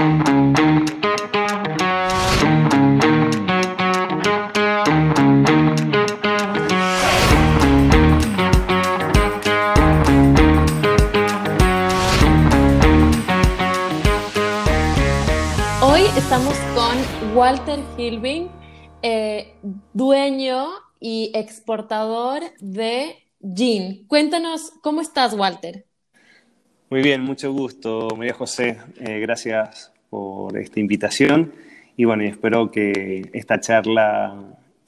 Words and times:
Hoy 0.00 0.06
estamos 16.16 16.56
con 16.74 16.96
Walter 17.36 17.78
Hilbing, 17.98 18.48
eh, 19.02 19.54
dueño 19.92 20.68
y 20.98 21.30
exportador 21.34 22.40
de 22.60 23.16
Gin. 23.54 24.06
Cuéntanos, 24.06 24.72
¿cómo 24.80 25.02
estás, 25.02 25.34
Walter? 25.34 25.84
Muy 26.88 27.02
bien, 27.02 27.20
mucho 27.20 27.52
gusto, 27.52 28.08
María 28.16 28.32
José. 28.32 28.78
Eh, 28.98 29.20
gracias 29.20 29.89
por 30.10 30.58
esta 30.58 30.80
invitación 30.80 31.52
y 32.00 32.06
bueno, 32.06 32.22
espero 32.22 32.70
que 32.70 33.28
esta 33.34 33.60
charla 33.60 34.34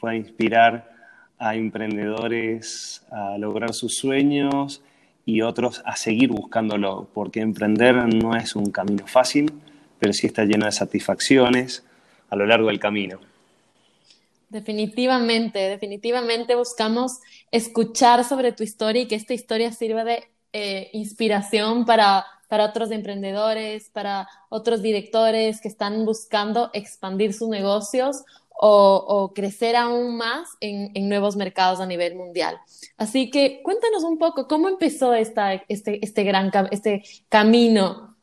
pueda 0.01 0.15
inspirar 0.15 0.91
a 1.39 1.55
emprendedores 1.57 3.05
a 3.11 3.37
lograr 3.37 3.75
sus 3.75 3.97
sueños 3.97 4.83
y 5.27 5.43
otros 5.43 5.83
a 5.85 5.95
seguir 5.97 6.31
buscándolo, 6.31 7.09
porque 7.13 7.41
emprender 7.41 7.97
no 8.15 8.35
es 8.35 8.57
un 8.57 8.71
camino 8.71 9.07
fácil, 9.07 9.53
pero 9.99 10.15
sí 10.15 10.27
está 10.27 10.45
lleno 10.45 10.65
de 10.65 10.73
satisfacciones 10.73 11.85
a 12.31 12.37
lo 12.37 12.47
largo 12.47 12.69
del 12.69 12.81
camino. 12.81 13.21
Definitivamente, 14.49 15.59
definitivamente 15.59 16.55
buscamos 16.55 17.21
escuchar 17.51 18.25
sobre 18.25 18.53
tu 18.53 18.63
historia 18.63 19.03
y 19.03 19.07
que 19.07 19.17
esta 19.17 19.35
historia 19.35 19.71
sirva 19.73 20.05
de 20.05 20.25
eh, 20.55 20.89
inspiración 20.95 21.85
para, 21.85 22.25
para 22.53 22.67
otros 22.67 22.91
emprendedores, 22.91 23.89
para 23.89 24.29
otros 24.51 24.83
directores 24.83 25.59
que 25.63 25.69
están 25.69 26.05
buscando 26.05 26.69
expandir 26.75 27.33
sus 27.33 27.49
negocios 27.49 28.25
o, 28.51 29.03
o 29.09 29.33
crecer 29.33 29.75
aún 29.75 30.19
más 30.19 30.51
en, 30.61 30.91
en, 30.93 31.09
nuevos 31.09 31.35
mercados 31.35 31.81
a 31.81 31.87
nivel 31.87 32.15
mundial. 32.15 32.59
Así 32.99 33.31
que 33.31 33.63
cuéntanos 33.63 34.05
un 34.05 34.19
poco 34.19 34.49
cómo 34.49 34.69
empezó 34.69 35.15
esta, 35.15 35.55
este, 35.67 36.05
este 36.05 36.25
gran 36.25 36.51
este 36.71 37.03
camino 37.31 38.15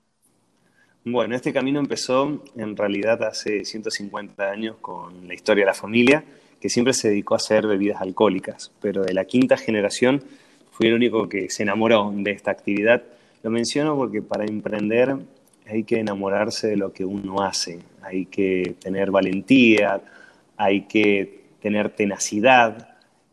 bueno, 1.05 1.35
este 1.35 1.51
camino 1.51 1.79
empezó 1.79 2.43
en 2.55 2.77
realidad 2.77 3.23
hace 3.23 3.65
150 3.65 4.47
años 4.47 4.75
con 4.79 5.27
la 5.27 5.33
historia 5.33 5.63
de 5.63 5.71
la 5.71 5.73
familia, 5.73 6.23
que 6.61 6.69
siempre 6.69 6.93
se 6.93 7.09
dedicó 7.09 7.33
a 7.33 7.37
hacer 7.37 7.65
bebidas 7.65 7.99
alcohólicas, 7.99 8.71
pero 8.79 9.01
de 9.01 9.15
la 9.15 9.25
quinta 9.25 9.57
generación 9.57 10.23
fui 10.69 10.85
el 10.85 10.93
único 10.93 11.27
que 11.27 11.49
se 11.49 11.63
enamoró 11.63 12.13
de 12.15 12.29
esta 12.29 12.51
actividad. 12.51 13.01
Lo 13.43 13.49
menciono 13.49 13.95
porque 13.95 14.21
para 14.21 14.45
emprender 14.45 15.17
hay 15.65 15.83
que 15.83 15.99
enamorarse 15.99 16.67
de 16.67 16.77
lo 16.77 16.91
que 16.91 17.05
uno 17.05 17.41
hace, 17.41 17.79
hay 18.01 18.25
que 18.25 18.75
tener 18.79 19.11
valentía, 19.11 20.01
hay 20.57 20.81
que 20.81 21.43
tener 21.61 21.89
tenacidad, 21.91 22.89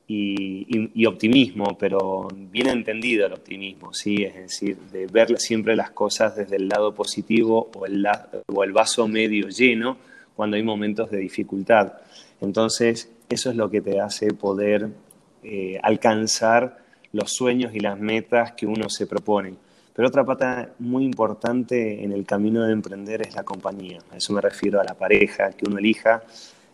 y, 0.08 1.06
optimismo, 1.06 1.77
pero 1.78 2.28
bien 2.32 2.68
entendido 2.68 3.27
el 3.27 3.32
optimismo, 3.32 3.92
¿sí? 3.92 4.22
es 4.22 4.34
decir, 4.34 4.77
de 4.92 5.06
ver 5.06 5.38
siempre 5.38 5.74
las 5.74 5.90
cosas 5.90 6.36
desde 6.36 6.56
el 6.56 6.68
lado 6.68 6.94
positivo 6.94 7.70
o 7.74 7.86
el, 7.86 8.06
o 8.46 8.64
el 8.64 8.72
vaso 8.72 9.08
medio 9.08 9.48
lleno 9.48 9.98
cuando 10.34 10.56
hay 10.56 10.62
momentos 10.62 11.10
de 11.10 11.18
dificultad. 11.18 11.94
Entonces, 12.40 13.10
eso 13.28 13.50
es 13.50 13.56
lo 13.56 13.70
que 13.70 13.80
te 13.80 14.00
hace 14.00 14.32
poder 14.32 14.88
eh, 15.42 15.78
alcanzar 15.82 16.78
los 17.12 17.32
sueños 17.32 17.74
y 17.74 17.80
las 17.80 17.98
metas 17.98 18.52
que 18.52 18.66
uno 18.66 18.88
se 18.88 19.06
propone. 19.06 19.54
Pero 19.97 20.08
otra 20.08 20.25
pata 20.25 20.75
muy 20.78 21.05
importante 21.05 22.05
en 22.05 22.12
el 22.12 22.27
camino 22.27 22.62
de 22.64 22.72
emprender 22.72 23.22
es 23.22 23.34
la 23.34 23.44
compañía. 23.44 23.98
A 24.12 24.19
eso 24.19 24.34
me 24.34 24.42
refiero 24.42 24.78
a 24.78 24.84
la 24.84 24.92
pareja 24.92 25.52
que 25.52 25.64
uno 25.66 25.78
elija, 25.78 26.22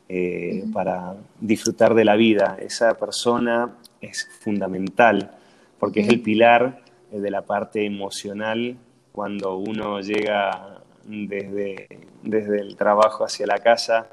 eh, 0.09 0.65
para 0.73 1.15
disfrutar 1.41 1.95
de 1.95 2.05
la 2.05 2.17
vida. 2.17 2.57
Esa 2.61 2.99
persona 2.99 3.77
es 4.01 4.29
fundamental 4.41 5.31
porque 5.79 6.01
es 6.01 6.09
el 6.09 6.21
pilar 6.21 6.83
eh, 7.13 7.21
de 7.21 7.31
la 7.31 7.43
parte 7.43 7.87
emocional 7.87 8.77
cuando 9.13 9.57
uno 9.57 10.01
llega 10.01 10.81
desde, 11.05 12.01
desde 12.25 12.61
el 12.61 12.75
trabajo 12.75 13.25
hacia 13.25 13.47
la 13.47 13.59
casa 13.59 14.09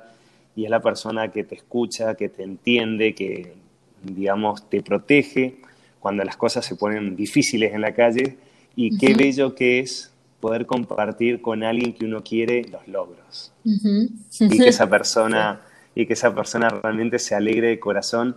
y 0.56 0.66
es 0.66 0.70
la 0.70 0.82
persona 0.82 1.32
que 1.32 1.44
te 1.44 1.56
escucha, 1.56 2.14
que 2.14 2.30
te 2.30 2.44
entiende, 2.44 3.16
que, 3.16 3.56
digamos, 4.04 4.70
te 4.70 4.84
protege 4.84 5.62
cuando 6.00 6.24
las 6.24 6.38
cosas 6.38 6.64
se 6.64 6.76
ponen 6.76 7.16
difíciles 7.16 7.74
en 7.74 7.82
la 7.82 7.96
calle 7.96 8.38
y 8.76 8.98
qué 8.98 9.14
bello 9.14 9.56
que 9.56 9.80
es 9.80 10.12
poder 10.40 10.66
compartir 10.66 11.42
con 11.42 11.64
alguien 11.64 11.94
que 11.94 12.06
uno 12.06 12.24
quiere 12.24 12.66
los 12.72 12.88
logros. 12.88 13.52
Y 13.64 14.58
que 14.58 14.70
esa 14.70 14.90
persona 14.90 15.62
y 15.96 16.06
que 16.06 16.14
esa 16.14 16.34
persona 16.34 16.70
realmente 16.70 17.20
se 17.20 17.36
alegre 17.36 17.68
de 17.68 17.80
corazón 17.80 18.36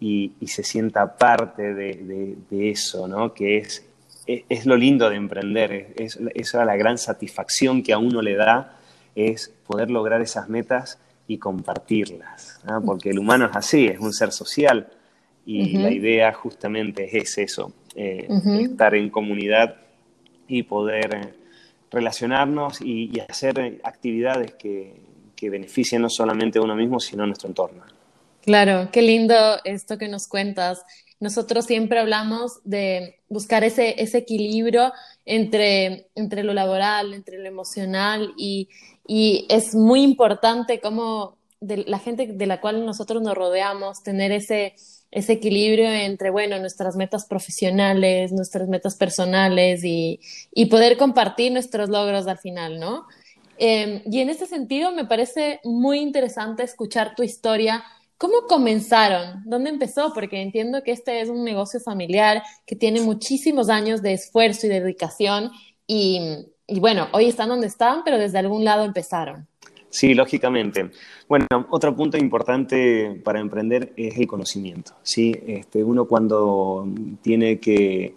y, 0.00 0.32
se 0.46 0.64
sienta 0.64 1.16
parte 1.16 1.74
de, 1.74 2.36
eso, 2.50 3.06
¿no? 3.06 3.34
Que 3.34 3.58
es, 3.58 3.84
es, 4.26 4.66
lo 4.66 4.76
lindo 4.76 5.08
de 5.08 5.16
emprender, 5.16 5.94
es, 5.96 6.18
es, 6.34 6.54
la 6.54 6.76
gran 6.76 6.98
satisfacción 6.98 7.82
que 7.82 7.92
a 7.92 7.98
uno 7.98 8.20
le 8.22 8.34
da, 8.34 8.78
es 9.14 9.52
poder 9.66 9.90
lograr 9.90 10.20
esas 10.22 10.48
metas 10.48 10.98
y 11.28 11.38
compartirlas, 11.38 12.60
porque 12.84 13.10
el 13.10 13.18
humano 13.18 13.46
es 13.46 13.56
así, 13.56 13.86
es 13.86 14.00
un 14.00 14.12
ser 14.12 14.32
social. 14.32 14.88
Y 15.44 15.76
la 15.76 15.90
idea 15.90 16.32
justamente 16.32 17.16
es 17.18 17.36
eso, 17.36 17.72
eh, 17.94 18.26
estar 18.60 18.94
en 18.94 19.10
comunidad 19.10 19.76
y 20.48 20.62
poder 20.62 21.14
eh, 21.14 21.34
relacionarnos 21.90 22.80
y, 22.80 23.20
hacer 23.28 23.80
actividades 23.84 24.54
que, 24.54 24.94
que 25.36 25.50
beneficia 25.50 25.98
no 25.98 26.08
solamente 26.08 26.58
a 26.58 26.62
uno 26.62 26.74
mismo, 26.74 27.00
sino 27.00 27.24
a 27.24 27.26
nuestro 27.26 27.48
entorno. 27.48 27.82
Claro, 28.42 28.88
qué 28.90 29.02
lindo 29.02 29.34
esto 29.64 29.98
que 29.98 30.08
nos 30.08 30.26
cuentas. 30.26 30.82
Nosotros 31.20 31.66
siempre 31.66 32.00
hablamos 32.00 32.60
de 32.64 33.20
buscar 33.28 33.62
ese, 33.62 34.02
ese 34.02 34.18
equilibrio 34.18 34.92
entre, 35.24 36.08
entre 36.16 36.42
lo 36.42 36.52
laboral, 36.52 37.14
entre 37.14 37.38
lo 37.38 37.46
emocional 37.46 38.32
y, 38.36 38.68
y 39.06 39.46
es 39.48 39.74
muy 39.74 40.02
importante 40.02 40.80
como 40.80 41.36
de 41.60 41.84
la 41.86 42.00
gente 42.00 42.26
de 42.26 42.46
la 42.46 42.60
cual 42.60 42.84
nosotros 42.84 43.22
nos 43.22 43.36
rodeamos, 43.36 44.02
tener 44.02 44.32
ese, 44.32 44.74
ese 45.12 45.34
equilibrio 45.34 45.88
entre, 45.88 46.30
bueno, 46.30 46.58
nuestras 46.58 46.96
metas 46.96 47.26
profesionales, 47.26 48.32
nuestras 48.32 48.66
metas 48.66 48.96
personales 48.96 49.84
y, 49.84 50.18
y 50.52 50.66
poder 50.66 50.96
compartir 50.96 51.52
nuestros 51.52 51.90
logros 51.90 52.26
al 52.26 52.38
final, 52.38 52.80
¿no? 52.80 53.06
Em, 53.58 54.02
y 54.06 54.20
en 54.20 54.30
ese 54.30 54.46
sentido 54.46 54.90
me 54.90 55.04
parece 55.04 55.60
muy 55.64 56.00
interesante 56.00 56.62
escuchar 56.62 57.14
tu 57.14 57.22
historia. 57.22 57.84
¿Cómo 58.16 58.46
comenzaron? 58.48 59.42
¿Dónde 59.44 59.70
empezó? 59.70 60.14
Porque 60.14 60.40
entiendo 60.40 60.82
que 60.82 60.92
este 60.92 61.20
es 61.20 61.28
un 61.28 61.44
negocio 61.44 61.78
familiar 61.78 62.42
que 62.66 62.74
tiene 62.74 63.02
muchísimos 63.02 63.68
años 63.68 64.00
de 64.00 64.14
esfuerzo 64.14 64.66
y 64.66 64.70
dedicación 64.70 65.50
y, 65.86 66.46
y 66.66 66.80
bueno, 66.80 67.08
hoy 67.12 67.26
están 67.26 67.50
donde 67.50 67.66
están, 67.66 68.02
pero 68.02 68.18
desde 68.18 68.38
algún 68.38 68.64
lado 68.64 68.84
empezaron. 68.84 69.46
Sí, 69.92 70.14
lógicamente. 70.14 70.90
Bueno, 71.28 71.46
otro 71.70 71.94
punto 71.94 72.16
importante 72.16 73.20
para 73.22 73.40
emprender 73.40 73.92
es 73.96 74.16
el 74.16 74.26
conocimiento. 74.26 74.92
¿sí? 75.02 75.38
Este, 75.46 75.84
uno 75.84 76.06
cuando 76.06 76.88
tiene 77.22 77.60
que 77.60 78.14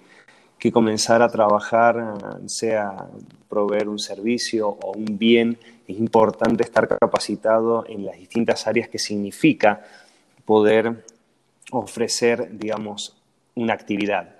que 0.65 0.71
comenzar 0.71 1.21
a 1.21 1.29
trabajar, 1.29 2.15
sea 2.47 3.07
proveer 3.49 3.87
un 3.87 3.99
servicio 3.99 4.69
o 4.69 4.97
un 4.97 5.17
bien, 5.17 5.59
es 5.87 5.97
importante 5.97 6.63
estar 6.63 6.87
capacitado 6.87 7.85
en 7.87 8.05
las 8.05 8.17
distintas 8.17 8.65
áreas 8.65 8.89
que 8.89 8.97
significa 8.97 9.83
poder 10.43 11.05
ofrecer, 11.71 12.57
digamos, 12.57 13.15
una 13.55 13.73
actividad. 13.73 14.35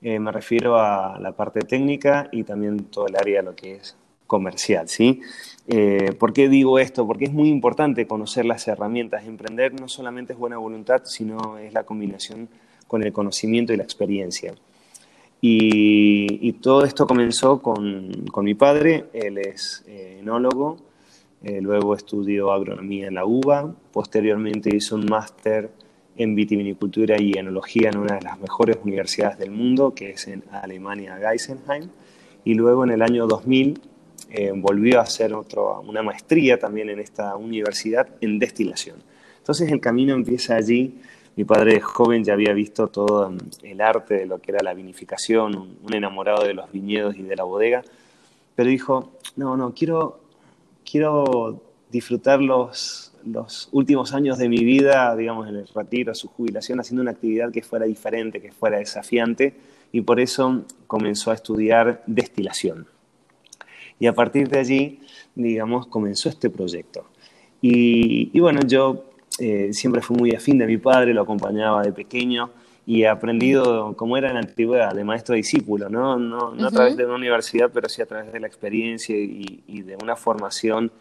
Eh, 0.00 0.18
me 0.18 0.32
refiero 0.32 0.78
a 0.78 1.18
la 1.20 1.32
parte 1.32 1.60
técnica 1.60 2.28
y 2.32 2.44
también 2.44 2.84
todo 2.84 3.06
el 3.08 3.16
área 3.16 3.40
de 3.40 3.42
lo 3.42 3.54
que 3.54 3.74
es 3.74 3.96
comercial, 4.26 4.88
¿sí? 4.88 5.20
Eh, 5.68 6.12
¿Por 6.18 6.32
qué 6.32 6.48
digo 6.48 6.78
esto? 6.78 7.06
Porque 7.06 7.24
es 7.24 7.32
muy 7.32 7.48
importante 7.48 8.06
conocer 8.06 8.44
las 8.44 8.68
herramientas. 8.68 9.26
Emprender 9.26 9.78
no 9.80 9.88
solamente 9.88 10.32
es 10.32 10.38
buena 10.38 10.58
voluntad, 10.58 11.02
sino 11.04 11.58
es 11.58 11.72
la 11.72 11.84
combinación 11.84 12.48
con 12.86 13.02
el 13.02 13.12
conocimiento 13.12 13.72
y 13.72 13.76
la 13.76 13.82
experiencia. 13.82 14.54
Y, 15.40 16.52
todo 16.54 16.84
esto 16.84 17.06
comenzó 17.06 17.60
con, 17.60 18.10
mi 18.42 18.54
padre, 18.54 19.04
él 19.12 19.38
es 19.38 19.84
eh, 19.86 20.18
enólogo, 20.20 20.78
eh, 21.42 21.60
luego 21.60 21.94
estudió 21.94 22.50
agronomía 22.50 23.06
en 23.06 23.14
la 23.14 23.26
UBA, 23.26 23.72
posteriormente 23.92 24.74
hizo 24.74 24.96
un 24.96 25.04
máster 25.04 25.70
en 26.16 26.34
vitivinicultura 26.34 27.20
y 27.20 27.32
enología 27.32 27.90
en 27.90 27.98
una 27.98 28.16
de 28.16 28.22
las 28.22 28.40
mejores 28.40 28.78
universidades 28.82 29.38
del 29.38 29.50
mundo, 29.50 29.94
que 29.94 30.10
es 30.10 30.26
en 30.26 30.42
Alemania, 30.50 31.18
Geisenheim, 31.18 31.90
y 32.44 32.54
luego 32.54 32.84
en 32.84 32.90
el 32.90 33.02
año 33.02 33.26
2000 33.26 33.80
eh, 34.30 34.52
volvió 34.54 34.98
a 34.98 35.02
hacer 35.02 35.32
otro, 35.34 35.80
una 35.80 36.02
maestría 36.02 36.58
también 36.58 36.90
en 36.90 37.00
esta 37.00 37.36
universidad 37.36 38.08
en 38.20 38.38
destilación. 38.38 38.96
Entonces 39.38 39.70
el 39.70 39.80
camino 39.80 40.14
empieza 40.14 40.56
allí 40.56 41.00
mi 41.36 41.44
padre 41.44 41.80
joven 41.82 42.24
ya 42.24 42.32
había 42.32 42.54
visto 42.54 42.88
todo 42.88 43.30
el 43.62 43.80
arte 43.82 44.14
de 44.14 44.26
lo 44.26 44.38
que 44.38 44.52
era 44.52 44.62
la 44.62 44.72
vinificación, 44.72 45.76
un 45.82 45.94
enamorado 45.94 46.44
de 46.44 46.54
los 46.54 46.72
viñedos 46.72 47.14
y 47.16 47.22
de 47.22 47.36
la 47.36 47.44
bodega, 47.44 47.84
pero 48.54 48.70
dijo, 48.70 49.12
no, 49.36 49.54
no, 49.54 49.74
quiero 49.74 50.20
quiero 50.90 51.60
disfrutar 51.90 52.40
los, 52.40 53.12
los 53.26 53.68
últimos 53.72 54.14
años 54.14 54.38
de 54.38 54.48
mi 54.48 54.64
vida, 54.64 55.14
digamos, 55.14 55.46
en 55.48 55.56
el 55.56 55.68
retiro, 55.68 56.14
su 56.14 56.28
jubilación, 56.28 56.80
haciendo 56.80 57.02
una 57.02 57.10
actividad 57.10 57.52
que 57.52 57.60
fuera 57.60 57.84
diferente, 57.84 58.40
que 58.40 58.52
fuera 58.52 58.78
desafiante, 58.78 59.54
y 59.92 60.00
por 60.00 60.20
eso 60.20 60.64
comenzó 60.86 61.32
a 61.32 61.34
estudiar 61.34 62.02
destilación. 62.06 62.86
Y 63.98 64.06
a 64.06 64.14
partir 64.14 64.48
de 64.48 64.58
allí, 64.58 65.00
digamos, 65.34 65.86
comenzó 65.86 66.28
este 66.28 66.50
proyecto. 66.50 67.06
Y, 67.62 68.38
bueno, 68.38 68.60
yo 68.66 69.04
eh, 69.38 69.72
siempre 69.72 70.02
fui 70.02 70.16
muy 70.16 70.30
afín 70.32 70.58
de 70.58 70.66
mi 70.66 70.76
padre, 70.76 71.14
lo 71.14 71.22
acompañaba 71.22 71.82
de 71.82 71.92
pequeño 71.92 72.50
y 72.86 73.02
he 73.02 73.08
aprendido 73.08 73.96
como 73.96 74.16
era 74.16 74.28
en 74.28 74.34
la 74.34 74.40
antigüedad, 74.40 74.94
de 74.94 75.02
maestro 75.02 75.34
a 75.34 75.36
discípulo, 75.36 75.88
¿no? 75.88 76.16
No, 76.18 76.54
no 76.54 76.68
a 76.68 76.70
través 76.70 76.96
de 76.96 77.04
una 77.04 77.16
universidad, 77.16 77.70
pero 77.74 77.88
sí 77.88 78.00
a 78.00 78.06
través 78.06 78.32
de 78.32 78.38
la 78.38 78.46
experiencia 78.46 79.16
y, 79.16 79.82
de 79.82 79.96
una 80.00 80.14
formación, 80.14 80.92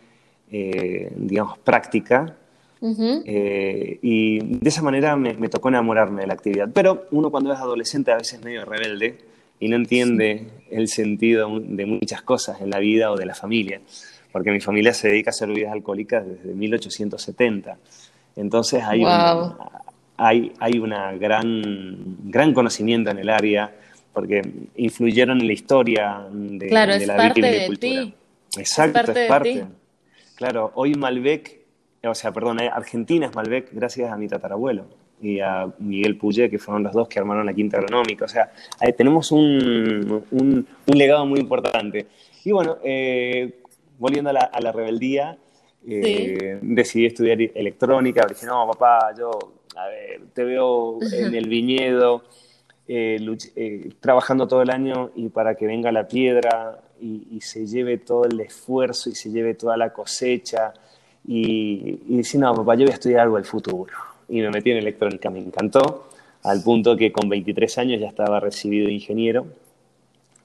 eh, 0.52 1.12
digamos, 1.16 1.60
práctica. 1.60 2.36
Eh, 2.82 4.00
y 4.02 4.40
de 4.40 4.70
esa 4.70 4.84
manera 4.84 5.16
me, 5.16 5.34
tocó 5.50 5.70
enamorarme 5.70 6.22
de 6.22 6.28
la 6.28 6.34
actividad. 6.34 6.70
Pero 6.74 7.06
uno 7.12 7.30
cuando 7.30 7.54
es 7.54 7.60
adolescente 7.60 8.12
a 8.12 8.18
veces 8.18 8.44
medio 8.44 8.66
rebelde 8.66 9.18
y 9.60 9.70
no 9.70 9.76
entiende 9.76 10.48
el 10.70 10.88
sentido 10.88 11.60
de 11.60 11.86
muchas 11.86 12.22
cosas 12.22 12.62
en 12.62 12.70
la 12.70 12.80
vida 12.80 13.12
o 13.12 13.16
de 13.16 13.26
la 13.26 13.36
familia, 13.36 13.82
porque 14.32 14.52
mi 14.52 14.60
familia 14.60 14.94
se 14.94 15.08
dedica 15.10 15.30
a 15.30 15.32
hacer 15.32 15.48
bebidas 15.48 15.72
alcohólicas 15.72 16.26
desde 16.28 16.54
1870. 16.54 17.78
Entonces 18.36 18.84
hay, 18.84 19.04
wow 19.04 19.56
hay, 20.18 20.54
hay 20.60 20.80
una 20.80 21.14
gran, 21.14 22.18
gran 22.24 22.54
conocimiento 22.54 23.12
en 23.12 23.20
el 23.20 23.30
área 23.30 23.74
porque 24.14 24.42
influyeron 24.76 25.42
en 25.42 25.48
la 25.48 25.54
historia 25.54 26.26
de, 26.32 26.68
de 26.68 27.06
la 27.06 27.28
vitivinicultura. 27.28 28.08
Exacto, 28.58 29.12
es 29.12 29.28
parte. 29.28 29.66
Claro, 30.36 30.72
hoy 30.76 30.96
Malbec, 30.96 31.60
o 32.04 32.16
sea, 32.16 32.32
perdón, 32.32 32.62
eh, 32.62 32.70
Argentina 32.72 33.26
es 33.26 33.36
Malbec 33.36 33.70
gracias 33.74 34.12
a 34.12 34.18
mi 34.18 34.28
tatarabuelo 34.28 35.05
y 35.22 35.40
a 35.40 35.68
Miguel 35.80 36.18
Puyé, 36.18 36.50
que 36.50 36.60
fueron 36.60 36.84
los 36.84 36.94
dos 36.94 37.08
que 37.08 37.20
armaron 37.20 37.46
la 37.46 37.54
Quinta 37.54 37.78
Agronómica. 37.78 38.26
O 38.26 38.28
sea, 38.28 38.52
tenemos 38.98 39.32
un, 39.32 40.24
un, 40.32 40.68
legado 40.88 41.26
muy 41.26 41.40
importante. 41.40 42.08
Y 42.44 42.52
bueno, 42.52 42.78
eh, 42.84 43.62
volviendo 43.98 44.30
a 44.30 44.34
la, 44.34 44.42
a 44.42 44.62
la 44.62 44.72
rebeldía, 44.72 45.38
eh, 45.88 46.60
decidí 46.62 47.06
estudiar 47.06 47.40
electrónica. 47.42 48.26
Dije, 48.28 48.46
no, 48.46 48.68
papá, 48.68 49.14
yo 49.18 49.32
a 49.76 49.88
ver, 49.88 50.22
te 50.34 50.44
veo 50.44 51.00
en 51.02 51.36
el 51.36 51.48
viñedo 51.48 52.24
eh, 52.88 53.18
eh, 53.56 53.90
trabajando 54.00 54.48
todo 54.48 54.62
el 54.62 54.70
año 54.70 55.12
y 55.16 55.30
para 55.30 55.56
que 55.56 55.68
venga 55.68 55.92
la 55.92 56.08
piedra 56.08 56.82
y, 57.00 57.40
se 57.42 57.68
lleve 57.68 57.98
todo 57.98 58.26
el 58.26 58.40
esfuerzo 58.40 59.10
y 59.10 59.16
se 59.16 59.30
lleve 59.30 59.54
toda 59.54 59.78
la 59.78 59.92
cosecha. 59.92 60.74
Y, 61.28 62.00
y 62.08 62.18
decir, 62.18 62.40
no, 62.40 62.54
papá, 62.56 62.76
yo 62.76 62.86
voy 62.86 62.92
a 62.92 62.94
estudiar 62.94 63.22
algo 63.22 63.36
del 63.36 63.46
futuro. 63.46 63.94
Y 64.30 64.42
me 64.42 64.50
metí 64.50 64.72
en 64.72 64.78
electrónica, 64.78 65.30
me 65.30 65.40
encantó, 65.40 66.10
al 66.44 66.62
punto 66.64 66.96
que 66.96 67.12
con 67.12 67.30
23 67.30 67.78
años 67.78 68.02
ya 68.02 68.08
estaba 68.08 68.40
recibido 68.40 68.88
de 68.88 68.94
ingeniero. 68.94 69.48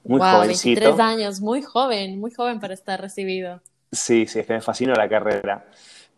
Muy 0.03 0.19
wow, 0.19 0.37
jovencito. 0.37 0.81
23 0.81 0.99
años, 0.99 1.41
muy 1.41 1.61
joven, 1.61 2.19
muy 2.19 2.31
joven 2.31 2.59
para 2.59 2.73
estar 2.73 2.99
recibido. 2.99 3.61
Sí, 3.91 4.25
sí, 4.25 4.39
es 4.39 4.47
que 4.47 4.53
me 4.53 4.61
fascinó 4.61 4.93
la 4.93 5.07
carrera. 5.09 5.65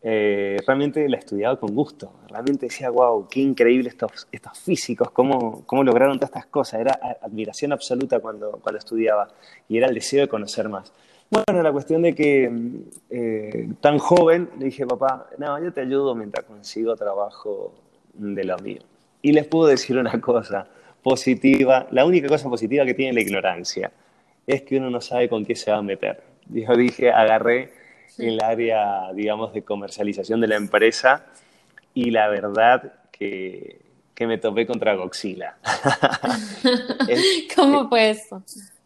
Eh, 0.06 0.58
realmente 0.68 1.08
la 1.08 1.18
estudiaba 1.18 1.58
con 1.58 1.74
gusto. 1.74 2.12
Realmente 2.30 2.66
decía, 2.66 2.90
wow, 2.90 3.28
qué 3.30 3.40
increíble 3.40 3.90
estos, 3.90 4.28
estos 4.32 4.60
físicos, 4.60 5.12
cómo, 5.12 5.66
cómo 5.66 5.84
lograron 5.84 6.18
todas 6.18 6.30
estas 6.30 6.46
cosas. 6.48 6.82
Era 6.82 7.00
admiración 7.22 7.72
absoluta 7.72 8.20
cuando, 8.20 8.60
cuando 8.62 8.80
estudiaba 8.80 9.30
y 9.70 9.78
era 9.78 9.88
el 9.88 9.94
deseo 9.94 10.22
de 10.22 10.28
conocer 10.28 10.68
más. 10.68 10.92
Bueno, 11.34 11.64
la 11.64 11.72
cuestión 11.72 12.04
de 12.04 12.14
que 12.14 12.52
eh, 13.10 13.70
tan 13.82 13.98
joven, 13.98 14.52
le 14.60 14.66
dije, 14.66 14.86
papá, 14.86 15.28
no, 15.40 15.60
yo 15.64 15.74
te 15.74 15.82
ayudo 15.82 16.14
mientras 16.14 16.46
consigo 16.46 16.96
trabajo 16.96 17.74
de 18.14 18.44
lo 18.44 18.56
mío. 18.60 18.82
Y 19.24 19.32
les 19.32 19.48
puedo 19.48 19.66
decir 19.66 19.98
una 19.98 20.22
cosa 20.22 20.68
positiva, 21.02 21.88
la 21.90 22.06
única 22.06 22.28
cosa 22.28 22.48
positiva 22.50 22.86
que 22.86 22.94
tiene 22.94 23.14
la 23.14 23.22
ignorancia 23.22 23.92
es 24.46 24.62
que 24.62 24.78
uno 24.78 24.92
no 24.92 25.02
sabe 25.02 25.28
con 25.28 25.44
qué 25.44 25.56
se 25.56 25.72
va 25.72 25.78
a 25.78 25.82
meter. 25.82 26.22
Yo 26.50 26.76
dije, 26.76 27.12
agarré 27.12 27.74
el 28.20 28.40
área, 28.44 29.12
digamos, 29.14 29.54
de 29.54 29.64
comercialización 29.64 30.40
de 30.40 30.48
la 30.48 30.56
empresa 30.58 31.26
y 31.96 32.12
la 32.12 32.28
verdad 32.28 32.94
que, 33.12 33.82
que 34.14 34.28
me 34.28 34.38
topé 34.38 34.68
contra 34.68 34.94
Goxila. 34.94 35.58
¿Cómo 37.56 37.90
fue 37.90 38.12
eso? 38.12 38.44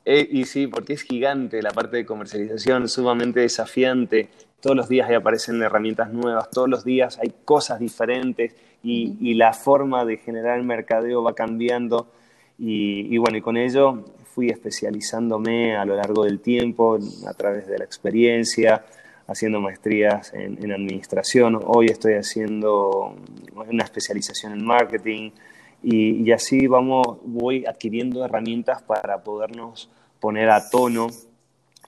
Eh, 0.10 0.26
y 0.32 0.46
sí, 0.46 0.68
porque 0.68 0.94
es 0.94 1.02
gigante 1.02 1.62
la 1.62 1.72
parte 1.72 1.98
de 1.98 2.06
comercialización, 2.06 2.88
sumamente 2.88 3.42
desafiante. 3.42 4.30
Todos 4.62 4.78
los 4.78 4.88
días 4.88 5.10
ahí 5.10 5.16
aparecen 5.16 5.62
herramientas 5.62 6.14
nuevas, 6.14 6.50
todos 6.50 6.70
los 6.70 6.86
días 6.86 7.20
hay 7.22 7.34
cosas 7.44 7.80
diferentes 7.80 8.56
y, 8.82 9.18
y 9.20 9.34
la 9.34 9.52
forma 9.52 10.06
de 10.06 10.16
generar 10.16 10.60
el 10.60 10.64
mercadeo 10.64 11.24
va 11.24 11.36
cambiando. 11.36 12.08
Y, 12.58 13.14
y, 13.14 13.18
bueno, 13.18 13.38
y 13.38 13.42
con 13.42 13.58
ello 13.58 14.06
fui 14.34 14.48
especializándome 14.50 15.76
a 15.76 15.84
lo 15.84 15.98
largo 15.98 16.24
del 16.24 16.40
tiempo, 16.40 16.98
a 17.28 17.34
través 17.34 17.68
de 17.68 17.78
la 17.78 17.84
experiencia, 17.84 18.86
haciendo 19.28 19.60
maestrías 19.60 20.34
en, 20.34 20.72
administración, 20.72 21.60
hoy 21.66 21.88
estoy 21.88 22.14
haciendo 22.14 23.14
una 23.54 23.84
especialización 23.84 24.54
en 24.54 24.66
marketing 24.66 25.32
y, 25.84 26.32
así 26.32 26.66
vamos, 26.68 27.18
voy 27.26 27.66
adquiriendo 27.66 28.24
herramientas 28.24 28.82
para 28.84 29.22
podernos 29.22 29.90
poner 30.20 30.50
a 30.50 30.70
tono 30.70 31.08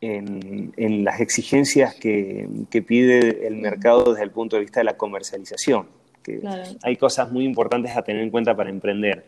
en, 0.02 1.04
las 1.04 1.20
exigencias 1.20 1.96
que, 1.96 2.48
pide 2.86 3.48
el 3.48 3.56
mercado 3.58 4.14
desde 4.14 4.24
el 4.24 4.32
punto 4.32 4.56
de 4.56 4.62
vista 4.62 4.80
de 4.80 4.86
la 4.86 4.98
comercialización. 4.98 5.88
Que 6.24 6.42
Hay 6.84 6.96
cosas 6.98 7.32
muy 7.32 7.46
importantes 7.46 7.96
a 7.96 8.02
tener 8.02 8.22
en 8.22 8.30
cuenta 8.30 8.56
para 8.56 8.70
emprender. 8.70 9.26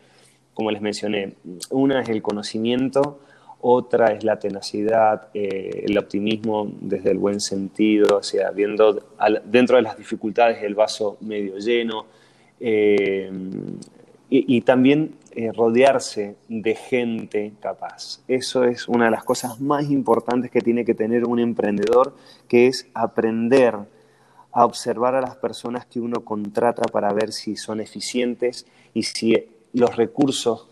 Como 0.54 0.70
les 0.70 0.82
mencioné, 0.82 1.34
una 1.70 2.02
es 2.02 2.08
el 2.08 2.22
conocimiento, 2.22 3.20
otra 3.60 4.12
es 4.12 4.24
la 4.24 4.38
tenacidad, 4.38 5.28
eh, 5.34 5.84
el 5.86 5.96
optimismo 5.96 6.70
desde 6.80 7.12
el 7.12 7.18
buen 7.18 7.40
sentido, 7.40 8.18
o 8.18 8.22
sea, 8.22 8.50
viendo 8.50 9.06
dentro 9.44 9.76
de 9.76 9.82
las 9.82 9.96
dificultades 9.96 10.62
el 10.62 10.74
vaso 10.74 11.16
medio 11.20 11.56
lleno, 11.58 12.06
eh, 12.58 13.30
y, 14.34 14.62
también 14.62 15.14
eh, 15.34 15.52
rodearse 15.52 16.36
de 16.48 16.74
gente 16.74 17.52
capaz. 17.60 18.20
Eso 18.28 18.64
es 18.64 18.88
una 18.88 19.06
de 19.06 19.10
las 19.10 19.24
cosas 19.24 19.60
más 19.60 19.90
importantes 19.90 20.50
que 20.50 20.60
tiene 20.60 20.84
que 20.84 20.94
tener 20.94 21.24
un 21.24 21.38
emprendedor, 21.38 22.14
que 22.48 22.66
es 22.66 22.88
aprender 22.94 23.76
a 24.52 24.64
observar 24.64 25.14
a 25.14 25.20
las 25.20 25.36
personas 25.36 25.86
que 25.86 26.00
uno 26.00 26.20
contrata 26.20 26.82
para 26.82 27.12
ver 27.12 27.32
si 27.32 27.56
son 27.56 27.80
eficientes 27.80 28.66
y 28.92 29.04
si 29.04 29.48
los 29.72 29.96
recursos 29.96 30.68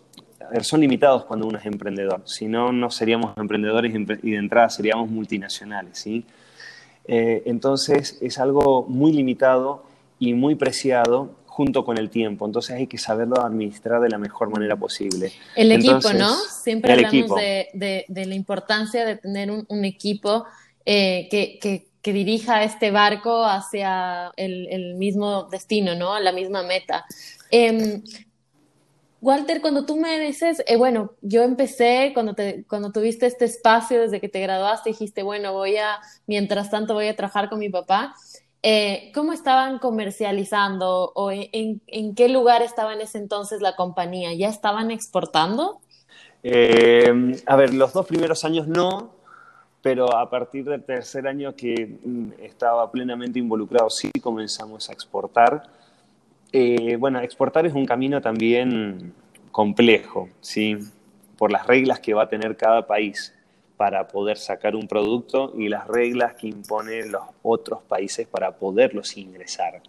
son 0.62 0.80
limitados 0.80 1.25
cuando 1.25 1.46
uno 1.46 1.58
es 1.58 1.66
emprendedor. 1.66 2.23
Si 2.25 2.46
no, 2.46 2.73
no 2.73 2.90
seríamos 2.90 3.37
emprendedores 3.37 3.94
y 3.94 4.30
de 4.30 4.37
entrada 4.37 4.68
seríamos 4.68 5.11
multinacionales. 5.11 5.99
¿sí? 5.99 6.25
Eh, 7.06 7.42
entonces 7.46 8.18
es 8.20 8.38
algo 8.38 8.84
muy 8.88 9.12
limitado 9.12 9.84
y 10.18 10.34
muy 10.34 10.54
preciado 10.54 11.30
junto 11.50 11.85
con 11.85 11.99
el 11.99 12.11
tiempo. 12.11 12.47
Entonces 12.47 12.76
hay 12.76 12.87
que 12.87 12.97
saberlo 12.97 13.40
administrar 13.40 14.00
de 14.00 14.09
la 14.09 14.19
mejor 14.19 14.50
manera 14.50 14.76
posible. 14.76 15.33
El 15.57 15.73
equipo, 15.73 16.12
¿no? 16.12 16.33
Siempre 16.49 16.92
hablamos 16.92 17.35
de, 17.37 18.04
la 18.09 18.35
importancia 18.35 19.04
de 19.04 19.16
tener 19.16 19.50
un, 19.50 19.85
equipo 19.85 20.45
eh, 20.87 21.28
que, 21.30 22.12
dirija 22.12 22.62
este 22.62 22.92
barco 22.92 23.45
hacia 23.45 24.30
el, 24.37 24.95
mismo 24.95 25.49
destino, 25.50 25.97
¿no? 25.97 26.14
A 26.14 26.21
la 26.21 26.30
misma 26.30 26.62
meta. 26.62 27.04
Em, 27.50 28.00
Walter, 29.21 29.61
cuando 29.61 29.85
tú 29.85 29.97
me 29.97 30.21
dices, 30.21 30.62
eh, 30.66 30.76
bueno, 30.76 31.14
yo 31.21 31.42
empecé 31.42 32.12
cuando, 32.14 32.35
te, 32.35 32.64
cuando 32.69 32.92
tuviste 32.92 33.26
este 33.26 33.45
espacio 33.45 34.00
desde 34.00 34.21
que 34.21 34.28
te 34.28 34.40
graduaste, 34.40 34.90
dijiste, 34.90 35.25
bueno, 35.25 35.52
voy 35.52 35.76
a, 35.78 35.99
mientras 36.26 36.71
tanto 36.71 36.95
voy 36.95 37.09
a 37.09 37.16
trabajar 37.16 37.50
con 37.50 37.59
mi 37.59 37.69
papá. 37.69 38.14
Eh, 38.62 39.10
¿Cómo 39.14 39.32
estaban 39.32 39.78
comercializando 39.78 41.12
o 41.14 41.30
en, 41.30 41.80
qué 42.14 42.28
lugar 42.28 42.62
estaba 42.62 42.92
en 42.92 43.00
ese 43.00 43.18
entonces 43.18 43.60
la 43.60 43.76
compañía? 43.76 44.34
¿Ya 44.34 44.48
estaban 44.48 44.90
exportando? 44.90 45.80
Eh, 46.42 47.12
a 47.46 47.56
ver, 47.56 47.74
los 47.74 47.92
dos 47.92 48.06
primeros 48.06 48.44
años 48.44 48.66
no, 48.66 49.12
pero 49.82 50.14
a 50.16 50.28
partir 50.28 50.64
del 50.64 50.82
tercer 50.82 51.26
año 51.26 51.54
que 51.56 51.98
mm, 52.04 52.32
estaba 52.42 52.90
plenamente 52.90 53.38
involucrado 53.38 53.88
sí 53.88 54.10
comenzamos 54.20 54.88
a 54.90 54.92
exportar 54.92 55.62
eh, 56.52 56.96
bueno, 56.96 57.20
exportar 57.20 57.66
es 57.66 57.74
un 57.74 57.86
camino 57.86 58.20
también 58.20 59.14
complejo, 59.52 60.28
¿sí? 60.40 60.76
Por 61.38 61.52
las 61.52 61.66
reglas 61.66 62.00
que 62.00 62.14
va 62.14 62.24
a 62.24 62.28
tener 62.28 62.56
cada 62.56 62.86
país 62.86 63.32
para 63.80 64.08
poder 64.08 64.37
sacar 64.37 64.76
un 64.76 64.87
producto 64.87 65.54
y 65.56 65.70
las 65.70 65.88
reglas 65.88 66.34
que 66.34 66.49
imponen 66.49 67.10
los 67.10 67.22
otros 67.42 67.80
países 67.80 68.26
para 68.26 68.58
poderlos 68.58 69.16
ingresar. 69.16 69.80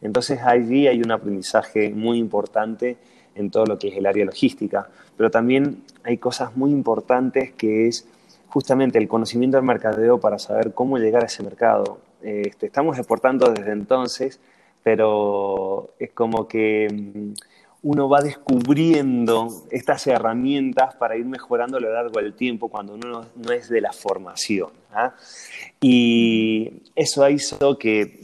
Entonces 0.00 0.40
allí 0.42 0.88
hay 0.88 1.02
un 1.02 1.10
aprendizaje 1.10 1.90
muy 1.90 2.16
importante 2.16 2.96
en 3.34 3.50
todo 3.50 3.66
lo 3.66 3.78
que 3.78 3.88
es 3.88 3.96
el 3.98 4.06
área 4.06 4.24
logística, 4.24 4.88
pero 5.18 5.30
también 5.30 5.84
hay 6.02 6.16
cosas 6.16 6.56
muy 6.56 6.70
importantes 6.70 7.52
que 7.52 7.88
es 7.88 8.08
justamente 8.48 8.98
el 8.98 9.06
conocimiento 9.06 9.58
del 9.58 9.66
mercadeo 9.66 10.18
para 10.18 10.38
saber 10.38 10.72
cómo 10.72 10.96
llegar 10.96 11.22
a 11.22 11.26
ese 11.26 11.42
mercado. 11.42 11.98
Este, 12.22 12.64
estamos 12.64 12.96
exportando 12.96 13.50
desde 13.50 13.72
entonces, 13.72 14.40
pero 14.82 15.90
es 15.98 16.10
como 16.12 16.48
que 16.48 16.88
mm, 16.90 17.32
uno 17.86 18.08
va 18.08 18.20
descubriendo 18.20 19.46
estas 19.70 20.08
herramientas 20.08 20.96
para 20.96 21.16
ir 21.16 21.24
mejorando 21.24 21.76
a 21.76 21.80
lo 21.80 21.92
largo 21.92 22.20
del 22.20 22.34
tiempo 22.34 22.68
cuando 22.68 22.94
uno 22.94 23.26
no, 23.36 23.52
es 23.52 23.68
de 23.68 23.80
la 23.80 23.92
formación. 23.92 24.70
¿ah? 24.92 25.14
Y 25.80 26.82
eso 26.96 27.28
hizo 27.30 27.78
que 27.78 28.22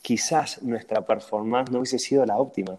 quizás 0.00 0.62
nuestra 0.62 1.02
performance 1.02 1.70
no 1.70 1.80
hubiese 1.80 1.98
sido 1.98 2.24
la 2.24 2.38
óptima 2.38 2.78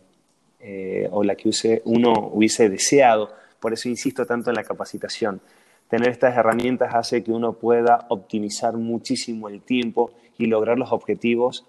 eh, 0.59 1.07
o 1.11 1.23
la 1.23 1.35
que 1.35 1.51
uno 1.85 2.13
hubiese 2.33 2.67
deseado. 2.67 3.29
Por 3.59 3.73
eso 3.73 3.87
insisto 3.87 4.25
tanto 4.25 4.49
en 4.49 4.55
la 4.55 4.63
capacitación. 4.63 5.39
Tener 5.87 6.09
estas 6.09 6.35
herramientas 6.35 6.95
hace 6.95 7.23
que 7.23 7.31
uno 7.31 7.53
pueda 7.53 8.07
optimizar 8.09 8.73
muchísimo 8.75 9.49
el 9.49 9.61
tiempo 9.61 10.09
y 10.39 10.47
lograr 10.47 10.79
los 10.79 10.93
objetivos 10.93 11.63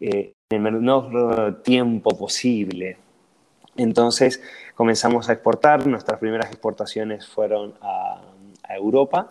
eh, 0.00 0.32
en 0.48 0.66
el 0.66 0.72
menor 0.72 1.60
tiempo 1.62 2.16
posible. 2.16 2.96
Entonces 3.78 4.42
comenzamos 4.74 5.28
a 5.28 5.32
exportar, 5.32 5.86
nuestras 5.86 6.18
primeras 6.18 6.50
exportaciones 6.50 7.26
fueron 7.26 7.74
a, 7.80 8.22
Europa 8.70 9.30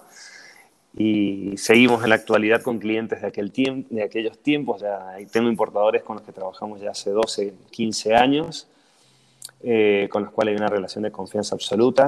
y 0.97 1.55
seguimos 1.57 2.03
en 2.03 2.09
la 2.09 2.15
actualidad 2.15 2.63
con 2.63 2.79
clientes 2.79 3.21
de, 3.21 3.27
aquel 3.27 3.51
tiempo, 3.51 3.87
de 3.91 4.01
aquellos 4.01 4.39
tiempos, 4.39 4.81
ya 4.81 5.15
tengo 5.31 5.47
importadores 5.47 6.01
con 6.01 6.15
los 6.15 6.25
que 6.25 6.31
trabajamos 6.31 6.81
ya 6.81 6.89
hace 6.89 7.11
12, 7.11 7.53
15 7.69 8.15
años, 8.15 8.67
eh, 9.61 10.09
con 10.11 10.23
los 10.23 10.31
cuales 10.31 10.53
hay 10.53 10.57
una 10.57 10.69
relación 10.69 11.03
de 11.03 11.11
confianza 11.11 11.53
absoluta. 11.53 12.07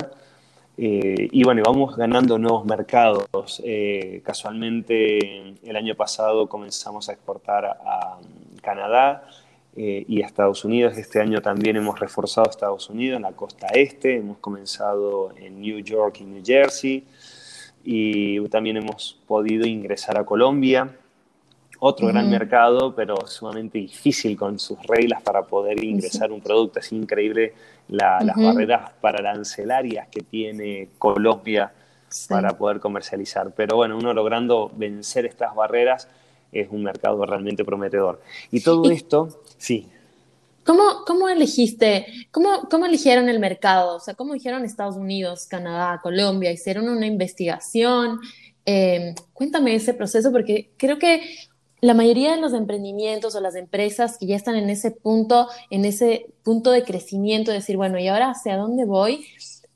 Eh, 0.76 1.28
y 1.32 1.44
bueno, 1.44 1.62
vamos 1.64 1.96
ganando 1.96 2.40
nuevos 2.40 2.66
mercados. 2.66 3.62
Eh, 3.64 4.24
casualmente 4.26 5.20
el 5.64 5.76
año 5.76 5.94
pasado 5.94 6.50
comenzamos 6.50 7.10
a 7.10 7.12
exportar 7.12 7.66
a 7.66 8.18
Canadá 8.64 9.30
eh, 9.76 10.04
y 10.08 10.22
Estados 10.22 10.66
Unidos. 10.66 10.98
Este 10.98 11.22
año 11.22 11.42
también 11.42 11.76
hemos 11.76 12.00
reforzado 12.00 12.50
Estados 12.50 12.90
Unidos 12.90 13.18
en 13.18 13.24
la 13.24 13.32
costa 13.32 13.68
este, 13.68 14.18
hemos 14.18 14.40
comenzado 14.40 15.32
en 15.38 15.62
New 15.62 15.80
York 15.80 16.18
y 16.22 16.24
New 16.24 16.42
Jersey 16.44 17.06
y 17.84 18.40
también 18.50 18.78
hemos 18.78 19.20
podido 19.28 19.66
ingresar 19.66 20.20
a 20.20 20.26
Colombia, 20.26 20.96
otro 21.80 22.08
gran 22.08 22.30
mercado, 22.30 22.94
pero 22.94 23.26
sumamente 23.26 23.78
difícil 23.78 24.36
con 24.36 24.60
sus 24.60 24.78
reglas 24.84 25.22
para 25.22 25.44
poder 25.44 25.82
ingresar 25.82 26.32
un 26.32 26.42
producto. 26.42 26.80
Es 26.80 26.92
increíble 26.92 27.54
las 27.88 28.36
barreras 28.36 28.92
arancelarias 29.02 30.08
que 30.10 30.22
tiene 30.22 30.90
Colombia 30.98 31.72
para 32.28 32.58
poder 32.58 32.80
comercializar. 32.80 33.54
Pero 33.56 33.78
bueno, 33.78 33.98
uno 33.98 34.14
logrando 34.14 34.70
vencer 34.76 35.26
estas 35.26 35.56
barreras 35.56 36.10
es 36.52 36.68
un 36.72 36.84
mercado 36.84 37.26
realmente 37.26 37.64
prometedor. 37.64 38.22
Y 38.52 38.62
todo 38.62 38.90
esto 38.90 39.42
Sí. 39.60 39.88
¿Cómo, 40.66 41.04
cómo 41.06 41.30
elegiste, 41.30 42.06
cómo, 42.32 42.68
cómo 42.70 42.86
eligieron 42.86 43.28
el 43.28 43.40
mercado? 43.40 43.98
O 43.98 44.00
sea, 44.00 44.14
¿cómo 44.14 44.34
dijeron 44.34 44.66
Estados 44.66 44.96
Unidos, 44.96 45.48
Canadá, 45.48 46.00
Colombia? 46.02 46.52
¿Hicieron 46.52 46.90
una 46.90 47.06
investigación? 47.06 48.20
Em, 48.66 49.16
cuéntame 49.34 49.76
ese 49.76 49.94
proceso 49.94 50.32
porque 50.32 50.70
creo 50.78 51.00
que 51.00 51.22
la 51.82 51.94
mayoría 51.94 52.36
de 52.36 52.42
los 52.42 52.54
emprendimientos 52.54 53.36
o 53.36 53.42
las 53.42 53.56
empresas 53.56 54.18
que 54.18 54.28
ya 54.28 54.36
están 54.36 54.56
en 54.56 54.70
ese 54.70 54.92
punto, 54.92 55.48
en 55.70 55.86
ese 55.86 56.28
punto 56.44 56.72
de 56.72 56.84
crecimiento, 56.84 57.52
decir, 57.52 57.78
bueno, 57.78 58.00
¿y 58.00 58.08
ahora 58.08 58.32
hacia 58.32 58.58
dónde 58.58 58.86
voy? 58.86 59.26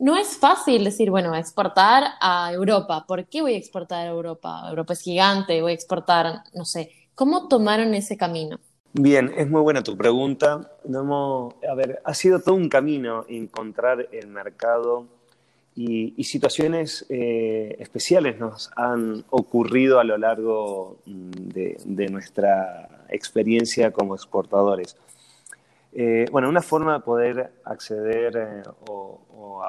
No 0.04 0.18
es 0.18 0.38
fácil 0.38 0.84
decir, 0.84 1.10
bueno, 1.10 1.34
exportar 1.34 2.04
a 2.20 2.52
Europa. 2.52 3.06
¿Por 3.08 3.24
qué 3.24 3.42
voy 3.42 3.54
a 3.54 3.58
exportar 3.58 4.06
a 4.06 4.10
Europa? 4.10 4.66
Europa 4.68 4.92
es 4.92 5.00
gigante, 5.00 5.62
voy 5.62 5.72
a 5.72 5.76
exportar, 5.76 6.44
no 6.54 6.66
sé. 6.66 6.92
¿Cómo 7.16 7.48
tomaron 7.48 7.94
ese 7.94 8.18
camino? 8.18 8.60
Bien, 8.92 9.32
es 9.38 9.50
muy 9.50 9.62
buena 9.62 9.82
tu 9.82 9.96
pregunta. 9.96 10.70
a 10.86 11.74
ver, 11.76 12.02
ha 12.04 12.14
sido 12.14 12.42
todo 12.42 12.56
un 12.56 12.68
camino 12.68 13.24
encontrar 13.30 14.10
el 14.12 14.28
mercado 14.28 15.08
y, 15.74 16.22
situaciones 16.26 17.06
eh, 17.08 17.78
especiales 17.80 18.38
nos 18.38 18.72
han 18.76 19.24
ocurrido 19.30 20.02
a 20.02 20.04
lo 20.04 20.18
largo 20.18 20.98
de, 21.06 22.10
nuestra 22.12 23.06
experiencia 23.08 23.92
como 23.92 24.16
exportadores. 24.16 24.98
Eh, 25.94 26.26
bueno, 26.30 26.50
una 26.50 26.62
forma 26.62 26.96
de 26.96 27.00
poder 27.00 27.54
acceder 27.64 28.36
eh, 28.36 28.70
o, 28.90 29.22
o 29.34 29.64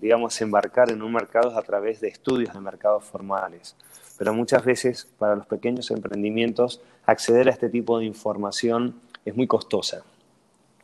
digamos, 0.00 0.40
embarcar 0.40 0.90
en 0.90 1.02
un 1.02 1.12
mercado 1.12 1.56
a 1.56 1.62
través 1.62 2.00
de 2.00 2.08
estudios 2.08 2.52
de 2.52 2.60
mercados 2.60 3.04
formales 3.04 3.76
pero 4.18 4.32
muchas 4.32 4.64
veces 4.64 5.08
para 5.18 5.36
los 5.36 5.46
pequeños 5.46 5.90
emprendimientos 5.90 6.80
acceder 7.04 7.48
a 7.48 7.52
este 7.52 7.68
tipo 7.68 7.98
de 7.98 8.06
información 8.06 9.00
es 9.24 9.36
muy 9.36 9.46
costosa. 9.46 10.04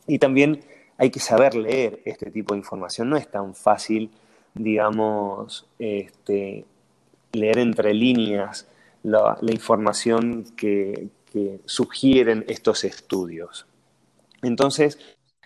Y 0.07 0.19
también 0.19 0.63
hay 0.97 1.09
que 1.09 1.19
saber 1.19 1.55
leer 1.55 2.01
este 2.05 2.29
tipo 2.29 2.53
de 2.53 2.59
información. 2.59 3.09
No 3.09 3.17
es 3.17 3.27
tan 3.29 3.55
fácil, 3.55 4.11
digamos, 4.53 5.65
este, 5.79 6.65
leer 7.31 7.57
entre 7.57 7.93
líneas 7.93 8.67
la, 9.01 9.37
información 9.41 10.45
que, 10.55 11.09
sugieren 11.65 12.45
estos 12.47 12.83
estudios. 12.83 13.65
Entonces, 14.43 14.99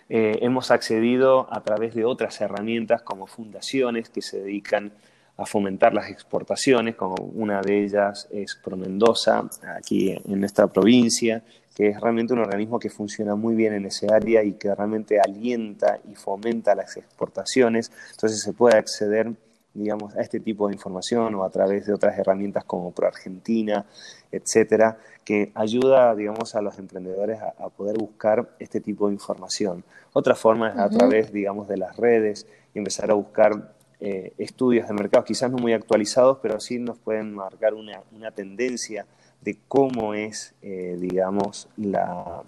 eh, 0.08 0.38
hemos 0.40 0.70
accedido 0.70 1.46
a 1.50 1.60
través 1.62 1.94
de 1.94 2.04
otras 2.04 2.40
herramientas 2.40 3.02
como 3.02 3.26
fundaciones 3.26 4.08
que 4.08 4.22
se 4.22 4.40
dedican 4.40 4.92
a 5.36 5.46
fomentar 5.46 5.94
las 5.94 6.10
exportaciones, 6.10 6.96
como 6.96 7.14
una 7.14 7.60
de 7.60 7.84
ellas 7.84 8.26
es 8.32 8.56
Promendoza, 8.56 9.48
aquí 9.76 10.10
en 10.10 10.40
nuestra 10.40 10.66
provincia, 10.66 11.42
que 11.76 11.90
es 11.90 12.00
realmente 12.00 12.32
un 12.32 12.40
organismo 12.40 12.80
que 12.80 12.90
funciona 12.90 13.36
muy 13.36 13.54
bien 13.54 13.72
en 13.72 13.86
ese 13.86 14.12
área 14.12 14.42
y 14.42 14.54
que 14.54 14.74
realmente 14.74 15.20
alienta 15.20 16.00
y 16.10 16.16
fomenta 16.16 16.74
las 16.74 16.96
exportaciones. 16.96 17.92
Entonces 18.10 18.42
se 18.42 18.52
puede 18.52 18.76
acceder, 18.76 19.30
digamos, 19.74 20.16
a 20.16 20.20
este 20.20 20.40
tipo 20.40 20.68
de 20.68 20.74
información 20.74 21.34
o 21.34 21.44
a 21.44 21.50
través 21.50 21.86
de 21.86 21.94
otras 21.94 22.18
herramientas 22.18 22.64
como 22.64 22.92
ProArgentina, 22.92 23.86
etcétera, 24.32 24.98
que 25.24 25.52
ayuda, 25.54 26.14
digamos, 26.14 26.54
a 26.54 26.62
los 26.62 26.78
emprendedores 26.78 27.38
a, 27.40 27.68
poder 27.68 27.98
buscar 27.98 28.48
este 28.58 28.80
tipo 28.80 29.08
de 29.08 29.14
información. 29.14 29.84
Otra 30.12 30.34
forma 30.34 30.70
es 30.70 30.78
a 30.78 30.88
través, 30.88 31.32
digamos, 31.32 31.68
de 31.68 31.76
las 31.76 31.96
redes 31.96 32.46
y 32.74 32.78
empezar 32.78 33.10
a 33.10 33.14
buscar 33.14 33.74
eh, 34.00 34.32
estudios 34.38 34.88
de 34.88 34.94
mercado, 34.94 35.24
quizás 35.24 35.50
no 35.50 35.58
muy 35.58 35.72
actualizados, 35.72 36.38
pero 36.40 36.60
sí 36.60 36.78
nos 36.78 36.98
pueden 36.98 37.34
marcar 37.34 37.74
una, 37.74 38.00
tendencia 38.34 39.06
de 39.42 39.58
cómo 39.68 40.14
es, 40.14 40.54
eh, 40.62 40.96
digamos, 40.98 41.68
la, 41.76 42.42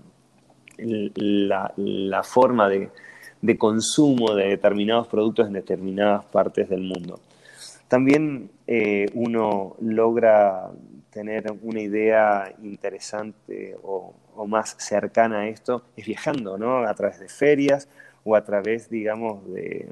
la, 0.79 2.23
forma 2.23 2.69
de, 2.69 2.91
consumo 3.59 4.35
de 4.35 4.49
determinados 4.49 5.09
productos 5.09 5.47
en 5.47 5.55
determinadas 5.55 6.25
partes 6.27 6.69
del 6.69 6.83
mundo. 6.83 7.21
También 7.89 8.51
eh, 8.67 9.07
uno 9.15 9.77
logra 9.81 10.71
tener 11.11 11.53
una 11.63 11.81
idea 11.81 12.55
interesante 12.63 13.77
o, 13.83 14.15
más 14.47 14.77
cercana 14.79 15.41
a 15.41 15.49
esto 15.49 15.83
es 15.97 16.07
viajando, 16.07 16.57
¿no? 16.57 16.87
A 16.87 16.95
través 16.95 17.21
de 17.21 17.29
ferias 17.29 17.89
o 18.25 18.37
a 18.37 18.45
través, 18.45 18.89
digamos, 18.89 19.45
de, 19.53 19.89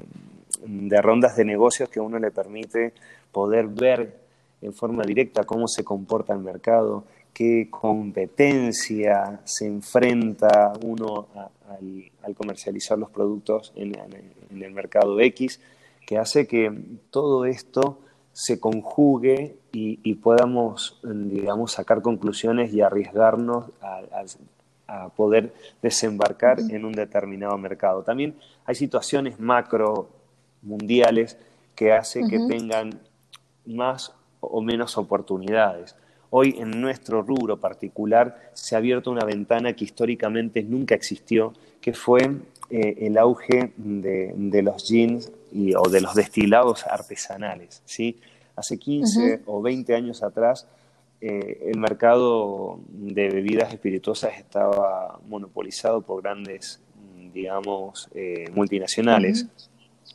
de 0.65 1.01
rondas 1.01 1.35
de 1.35 1.45
negocios 1.45 1.89
que 1.89 1.99
uno 1.99 2.17
le 2.17 2.31
permite 2.31 2.93
poder 3.31 3.67
ver 3.67 4.17
en 4.61 4.73
forma 4.73 5.03
directa 5.03 5.43
cómo 5.43 5.67
se 5.67 5.83
comporta 5.83 6.33
el 6.33 6.39
mercado, 6.39 7.03
qué 7.39 7.69
competencia 7.71 9.39
se 9.45 9.65
enfrenta 9.65 10.73
uno 10.83 11.29
al, 11.69 12.35
comercializar 12.35 12.99
los 12.99 13.09
productos 13.11 13.71
en, 13.77 13.95
el 14.61 14.71
mercado 14.73 15.17
X, 15.21 15.61
que 16.05 16.17
hace 16.17 16.47
que 16.47 16.69
todo 17.09 17.45
esto 17.45 18.01
se 18.33 18.59
conjugue 18.59 19.55
y, 19.71 20.13
podamos, 20.15 20.99
digamos, 21.01 21.71
sacar 21.71 22.01
conclusiones 22.01 22.73
y 22.73 22.81
arriesgarnos 22.81 23.67
a, 23.81 24.01
a, 24.87 25.07
poder 25.07 25.53
desembarcar 25.81 26.59
en 26.59 26.83
un 26.83 26.91
determinado 26.91 27.57
mercado. 27.57 28.03
También 28.03 28.35
hay 28.65 28.75
situaciones 28.75 29.39
macro 29.39 30.09
mundiales 30.61 31.37
que 31.73 31.93
hace 31.93 32.27
que 32.27 32.39
tengan 32.49 32.99
más 33.65 34.13
o 34.41 34.61
menos 34.61 34.97
oportunidades. 34.97 35.95
Hoy 36.31 36.55
en 36.59 36.79
nuestro 36.79 37.23
rubro 37.23 37.57
particular 37.57 38.51
se 38.53 38.75
ha 38.75 38.77
abierto 38.77 39.09
una 39.09 39.25
ventana 39.25 39.73
que 39.73 39.85
históricamente 39.85 40.61
nunca 40.63 40.93
existió, 40.93 41.53
que 41.81 41.93
fue 41.93 42.21
eh, 42.69 42.95
el 42.99 43.17
auge 43.17 43.71
de, 43.77 44.61
los 44.61 44.87
jeans 44.87 45.31
y, 45.51 45.73
o 45.73 45.89
de 45.89 46.01
los 46.01 46.13
destilados 46.13 46.85
artesanales. 46.85 47.81
¿sí? 47.85 48.19
Hace 48.55 48.77
15 48.77 49.41
o 49.47 49.61
20 49.61 49.95
años 49.95 50.21
atrás 50.21 50.67
eh, 51.21 51.71
el 51.71 51.79
mercado 51.79 52.79
de 52.87 53.29
bebidas 53.29 53.73
espirituosas 53.73 54.37
estaba 54.37 55.19
monopolizado 55.27 56.01
por 56.01 56.21
grandes, 56.21 56.79
digamos, 57.33 58.07
eh, 58.13 58.45
multinacionales. 58.53 59.47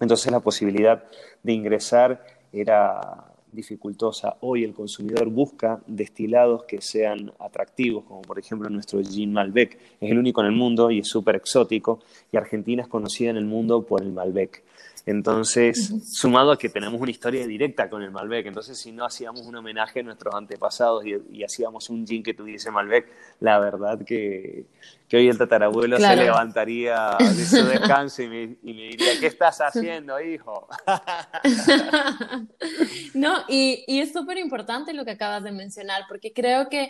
Entonces 0.01 0.31
la 0.31 0.41
posibilidad 0.41 1.05
de 1.43 1.53
ingresar 1.53 2.25
era 2.53 3.34
dificultosa. 3.55 4.37
Hoy 4.41 4.65
el 4.65 4.75
consumidor 4.75 5.29
busca 5.29 5.81
destilados 5.87 6.65
que 6.65 6.81
sean 6.81 7.33
atractivos, 7.39 8.05
como 8.05 8.23
por 8.23 8.39
ejemplo 8.39 8.69
nuestro 8.69 9.01
gin 9.03 9.33
Malbec. 9.33 9.79
Es 10.01 10.11
el 10.11 10.19
único 10.19 10.41
en 10.41 10.49
el 10.49 10.53
mundo 10.53 10.91
y 10.91 10.99
es 11.01 11.09
súper 11.09 11.37
exótico. 11.37 12.01
Y 12.33 12.37
Argentina 12.37 12.83
es 12.83 12.89
conocida 12.89 13.31
en 13.31 13.37
el 13.37 13.45
mundo 13.45 13.83
por 13.83 14.03
el 14.03 14.13
Malbec. 14.13 14.63
Entonces, 15.07 15.93
sumado 16.11 16.53
a 16.53 16.59
que 16.59 16.71
tenemos 16.71 16.99
una 16.99 17.11
historia 17.11 17.47
directa 17.47 17.91
con 17.91 18.03
el 18.03 18.11
Malbec, 18.11 18.47
entonces 18.47 18.79
si 18.79 18.91
no 18.91 19.05
hacíamos 19.05 19.43
un 19.43 19.55
homenaje 19.55 20.01
a 20.01 20.03
nuestros 20.03 20.35
antepasados 20.35 21.05
y, 21.05 21.45
hacíamos 21.45 21.91
un 21.91 22.07
gin 22.07 22.23
que 22.23 22.33
tuviese 22.33 22.71
Malbec, 22.71 23.07
la 23.41 23.59
verdad 23.59 24.03
que, 24.05 24.65
hoy 25.13 25.29
el 25.29 25.39
tatarabuelo 25.39 25.99
se 25.99 26.17
levantaría 26.17 27.17
de 27.21 27.45
su 27.45 27.65
descanso 27.67 28.23
y 28.23 28.29
me, 28.29 28.47
diría, 28.63 29.21
¿qué 29.21 29.27
estás 29.27 29.61
haciendo, 29.61 30.21
hijo? 30.21 30.67
no, 33.15 33.45
y, 33.49 33.85
y 33.87 34.01
es 34.01 34.13
súper 34.13 34.39
importante 34.39 34.93
lo 34.93 35.05
que 35.05 35.13
acabas 35.13 35.45
de 35.45 35.53
mencionar, 35.53 36.03
porque 36.09 36.33
creo 36.33 36.69
que 36.69 36.89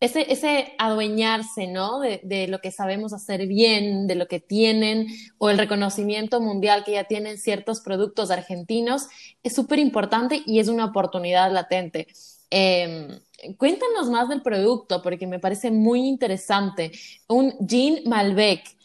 ese, 0.00 0.32
ese 0.32 0.74
adueñarse, 0.78 1.66
¿no? 1.66 2.00
De, 2.00 2.20
de, 2.24 2.48
lo 2.48 2.60
que 2.60 2.72
sabemos 2.72 3.12
hacer 3.12 3.46
bien, 3.46 4.06
de 4.06 4.14
lo 4.14 4.26
que 4.26 4.40
tienen, 4.40 5.08
o 5.38 5.50
el 5.50 5.58
reconocimiento 5.58 6.40
mundial 6.40 6.84
que 6.84 6.92
ya 6.92 7.04
tienen 7.04 7.38
ciertos 7.38 7.80
productos 7.80 8.30
argentinos, 8.30 9.08
es 9.42 9.54
súper 9.54 9.78
importante 9.78 10.42
y 10.46 10.58
es 10.58 10.68
una 10.68 10.86
oportunidad 10.86 11.52
latente. 11.52 12.08
Em, 12.50 13.20
cuéntanos 13.56 14.10
más 14.10 14.28
del 14.28 14.42
producto, 14.42 15.02
porque 15.02 15.26
me 15.26 15.38
parece 15.38 15.70
muy 15.70 16.08
interesante. 16.08 16.90
Un 17.28 17.54
Jean 17.60 18.00
Malbec 18.06 18.79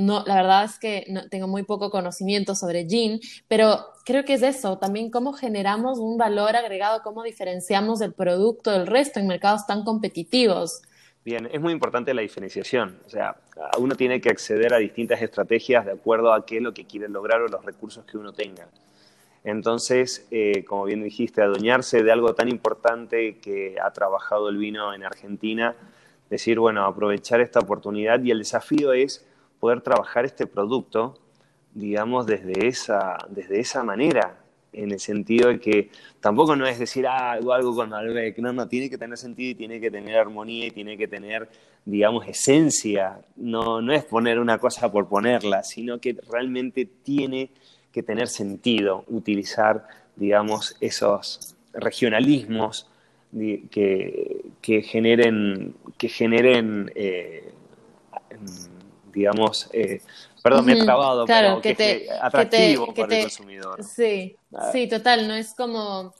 no, 0.00 0.24
la 0.26 0.34
verdad 0.34 0.64
es 0.64 0.78
que 0.78 1.04
no, 1.08 1.28
tengo 1.28 1.46
muy 1.46 1.62
poco 1.62 1.90
conocimiento 1.90 2.54
sobre 2.54 2.86
gin, 2.86 3.20
pero 3.48 3.86
creo 4.04 4.24
que 4.24 4.34
es 4.34 4.42
eso, 4.42 4.78
también 4.78 5.10
cómo 5.10 5.32
generamos 5.32 5.98
un 5.98 6.18
valor 6.18 6.56
agregado, 6.56 7.02
cómo 7.02 7.22
diferenciamos 7.22 8.00
el 8.00 8.12
producto 8.12 8.70
del 8.70 8.86
resto 8.86 9.20
en 9.20 9.26
mercados 9.26 9.66
tan 9.66 9.84
competitivos. 9.84 10.82
Bien, 11.24 11.48
es 11.52 11.60
muy 11.60 11.72
importante 11.72 12.14
la 12.14 12.22
diferenciación. 12.22 12.98
O 13.06 13.10
sea, 13.10 13.36
uno 13.78 13.94
tiene 13.94 14.20
que 14.20 14.30
acceder 14.30 14.72
a 14.72 14.78
distintas 14.78 15.20
estrategias 15.20 15.84
de 15.84 15.92
acuerdo 15.92 16.32
a 16.32 16.46
qué 16.46 16.56
es 16.56 16.62
lo 16.62 16.72
que 16.72 16.86
quiere 16.86 17.08
lograr 17.08 17.42
o 17.42 17.48
los 17.48 17.62
recursos 17.64 18.04
que 18.06 18.16
uno 18.16 18.32
tenga. 18.32 18.68
Entonces, 19.44 20.26
eh, 20.30 20.64
como 20.64 20.84
bien 20.84 21.02
dijiste, 21.02 21.42
adueñarse 21.42 22.02
de 22.02 22.12
algo 22.12 22.34
tan 22.34 22.48
importante 22.48 23.38
que 23.38 23.76
ha 23.82 23.90
trabajado 23.92 24.48
el 24.48 24.56
vino 24.56 24.94
en 24.94 25.04
Argentina, 25.04 25.74
decir, 26.30 26.58
bueno, 26.58 26.84
aprovechar 26.84 27.40
esta 27.40 27.60
oportunidad 27.60 28.22
y 28.22 28.30
el 28.30 28.38
desafío 28.38 28.92
es 28.92 29.26
poder 29.60 29.82
trabajar 29.82 30.24
este 30.24 30.46
producto, 30.46 31.18
digamos, 31.74 32.26
desde 32.26 32.66
esa, 32.66 33.16
desde 33.28 33.60
esa 33.60 33.84
manera, 33.84 34.40
en 34.72 34.92
el 34.92 35.00
sentido 35.00 35.48
de 35.48 35.60
que 35.60 35.90
tampoco 36.20 36.56
no 36.56 36.66
es 36.66 36.78
decir, 36.78 37.06
ah, 37.06 37.32
hago 37.32 37.52
algo 37.52 37.74
con 37.74 37.90
Malbec, 37.90 38.38
no, 38.38 38.52
no, 38.52 38.68
tiene 38.68 38.88
que 38.88 38.98
tener 38.98 39.18
sentido 39.18 39.50
y 39.50 39.54
tiene 39.54 39.80
que 39.80 39.90
tener 39.90 40.16
armonía 40.16 40.66
y 40.66 40.70
tiene 40.70 40.96
que 40.96 41.08
tener, 41.08 41.48
digamos, 41.84 42.26
esencia, 42.26 43.20
no, 43.36 43.80
no 43.82 43.92
es 43.92 44.04
poner 44.04 44.38
una 44.38 44.58
cosa 44.58 44.90
por 44.90 45.08
ponerla, 45.08 45.62
sino 45.62 46.00
que 46.00 46.16
realmente 46.30 46.86
tiene 46.86 47.50
que 47.92 48.02
tener 48.02 48.28
sentido 48.28 49.04
utilizar, 49.08 49.86
digamos, 50.16 50.76
esos 50.80 51.56
regionalismos 51.72 52.88
que, 53.32 54.44
que 54.60 54.82
generen, 54.82 55.74
que 55.98 56.08
generen 56.08 56.90
eh, 56.94 57.52
digamos, 59.12 59.68
eh, 59.72 60.00
perdón, 60.42 60.66
me 60.66 60.72
he 60.72 60.82
trabado, 60.82 61.26
pero 61.26 61.60
que, 61.60 61.74
te, 61.74 62.06
atractivo 62.20 62.92
para 62.94 63.16
el 63.16 63.22
consumidor. 63.22 63.84
Sí, 63.84 64.36
ah. 64.54 64.70
sí, 64.72 64.88
total, 64.88 65.28
no 65.28 65.34
es 65.34 65.54
como, 65.54 66.14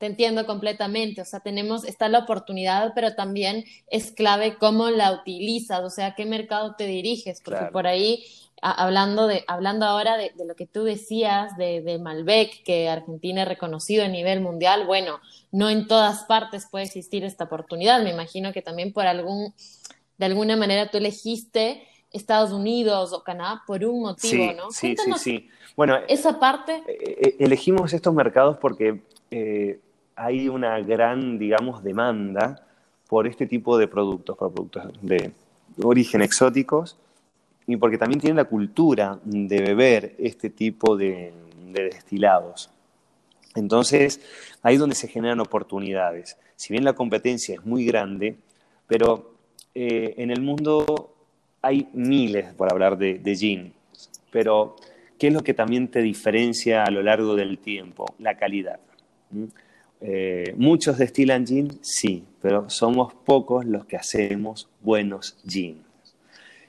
te 0.00 0.06
entiendo 0.06 0.46
completamente, 0.46 1.20
o 1.20 1.26
sea, 1.26 1.40
tenemos, 1.40 1.84
está 1.84 2.08
la 2.08 2.20
oportunidad, 2.20 2.92
pero 2.94 3.14
también 3.14 3.64
es 3.90 4.12
clave 4.12 4.56
cómo 4.58 4.88
la 4.88 5.12
utilizas, 5.12 5.80
o 5.80 5.90
sea, 5.90 6.14
qué 6.14 6.24
mercado 6.24 6.74
te 6.74 6.86
diriges, 6.86 7.42
porque 7.44 7.66
por 7.66 7.86
ahí, 7.86 8.24
hablando, 8.62 9.26
de, 9.26 9.44
hablando 9.46 9.84
ahora 9.84 10.16
de, 10.16 10.32
lo 10.42 10.56
que 10.56 10.66
tú 10.66 10.84
decías 10.84 11.54
de, 11.58 11.82
de, 11.82 11.98
Malbec, 11.98 12.62
que 12.64 12.88
Argentina 12.88 13.42
es 13.42 13.48
reconocido 13.48 14.02
a 14.02 14.08
nivel 14.08 14.40
mundial, 14.40 14.86
bueno, 14.86 15.20
no 15.52 15.68
en 15.68 15.86
todas 15.86 16.24
partes 16.24 16.66
puede 16.70 16.86
existir 16.86 17.22
esta 17.22 17.44
oportunidad, 17.44 18.02
me 18.02 18.08
imagino 18.08 18.54
que 18.54 18.62
también 18.62 18.94
por 18.94 19.06
algún, 19.06 19.52
de 20.16 20.24
alguna 20.24 20.56
manera 20.56 20.90
tú 20.90 20.96
elegiste 20.96 21.86
Estados 22.12 22.52
Unidos 22.52 23.12
o 23.12 23.22
Canadá 23.22 23.62
por 23.66 23.84
un 23.84 24.02
motivo, 24.02 24.52
¿no? 24.54 24.70
Sí, 24.70 24.96
sí, 24.96 25.12
sí. 25.16 25.48
Bueno, 25.76 25.96
esa 26.08 26.38
parte. 26.38 26.82
Eh, 26.86 27.18
eh, 27.20 27.36
elegimos 27.38 27.92
estos 27.92 28.12
mercados 28.14 28.56
porque 28.58 29.02
eh, 29.30 29.80
hay 30.16 30.48
una 30.48 30.80
gran, 30.80 31.38
digamos, 31.38 31.82
demanda 31.82 32.66
por 33.08 33.26
este 33.26 33.46
tipo 33.46 33.78
de 33.78 33.88
productos, 33.88 34.36
por 34.36 34.52
productos 34.52 34.92
de 35.00 35.32
origen 35.82 36.22
exóticos 36.22 36.96
y 37.66 37.76
porque 37.76 37.98
también 37.98 38.20
tienen 38.20 38.36
la 38.36 38.44
cultura 38.44 39.18
de 39.24 39.60
beber 39.60 40.16
este 40.18 40.50
tipo 40.50 40.96
de, 40.96 41.32
destilados. 41.72 42.70
Entonces, 43.54 44.20
ahí 44.62 44.74
es 44.74 44.80
donde 44.80 44.96
se 44.96 45.08
generan 45.08 45.40
oportunidades. 45.40 46.36
Si 46.56 46.72
bien 46.72 46.84
la 46.84 46.92
competencia 46.92 47.54
es 47.54 47.64
muy 47.64 47.84
grande, 47.84 48.36
pero 48.86 49.34
en 49.74 50.30
el 50.30 50.40
mundo 50.40 51.14
hay 51.62 51.88
miles 51.92 52.52
por 52.54 52.72
hablar 52.72 52.96
de, 52.96 53.18
de 53.18 53.36
gin, 53.36 53.72
pero 54.30 54.76
¿qué 55.18 55.28
es 55.28 55.32
lo 55.32 55.42
que 55.42 55.54
también 55.54 55.88
te 55.88 56.00
diferencia 56.00 56.84
a 56.84 56.90
lo 56.90 57.02
largo 57.02 57.36
del 57.36 57.58
tiempo? 57.58 58.14
La 58.18 58.36
calidad. 58.36 58.80
Eh, 60.00 60.54
muchos 60.56 60.98
destilan 60.98 61.46
gin, 61.46 61.78
sí, 61.82 62.24
pero 62.40 62.70
somos 62.70 63.12
pocos 63.12 63.66
los 63.66 63.84
que 63.84 63.96
hacemos 63.96 64.68
buenos 64.80 65.36
gin. 65.46 65.82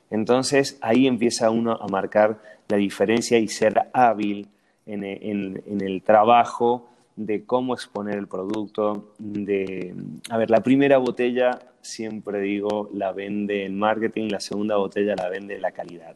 Entonces 0.09 0.77
ahí 0.81 1.07
empieza 1.07 1.49
uno 1.49 1.73
a 1.73 1.87
marcar 1.87 2.41
la 2.67 2.77
diferencia 2.77 3.39
y 3.39 3.47
ser 3.47 3.89
hábil 3.93 4.47
en, 4.85 5.03
en 5.05 5.81
el 5.81 6.01
trabajo 6.01 6.90
de 7.25 7.45
cómo 7.45 7.73
exponer 7.73 8.17
el 8.17 8.27
producto, 8.27 9.13
de, 9.17 9.93
a 10.29 10.37
ver, 10.37 10.49
la 10.49 10.61
primera 10.61 10.97
botella 10.97 11.59
siempre 11.81 12.39
digo 12.41 12.89
la 12.93 13.11
vende 13.11 13.65
el 13.65 13.73
marketing, 13.73 14.29
la 14.29 14.39
segunda 14.39 14.77
botella 14.77 15.15
la 15.15 15.29
vende 15.29 15.59
la 15.59 15.71
calidad. 15.71 16.15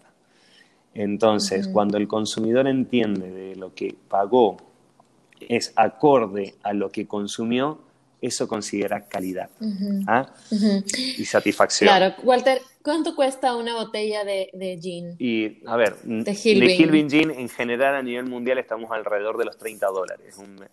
Entonces, 0.94 1.68
cuando 1.68 1.98
el 1.98 2.08
consumidor 2.08 2.68
entiende 2.68 3.30
de 3.30 3.56
lo 3.56 3.74
que 3.74 3.96
pagó 4.08 4.58
es 5.42 5.74
acorde 5.76 6.56
a 6.64 6.74
lo 6.74 6.90
que 6.90 7.06
consumió, 7.06 7.80
eso 8.22 8.48
considera 8.48 9.06
calidad 9.08 9.50
¿ah? 10.08 10.34
y 10.50 11.26
satisfacción. 11.26 11.90
Claro, 11.90 12.16
Walter, 12.24 12.62
¿cuánto 12.86 13.16
cuesta 13.16 13.56
una 13.56 13.74
botella 13.74 14.24
de, 14.24 14.52
de 14.54 14.78
gin? 14.80 15.16
Y, 15.18 15.68
a 15.68 15.76
ver, 15.76 15.96
de 16.04 16.32
Hilbin. 16.32 17.10
Gin 17.10 17.32
en 17.32 17.50
general 17.50 17.96
a 17.96 18.04
nivel 18.04 18.28
mundial 18.28 18.60
estamos 18.60 18.92
alrededor 18.92 19.38
de 19.38 19.46
los 19.46 19.58
30 19.58 19.88
dólares, 19.88 20.38
un, 20.38 20.64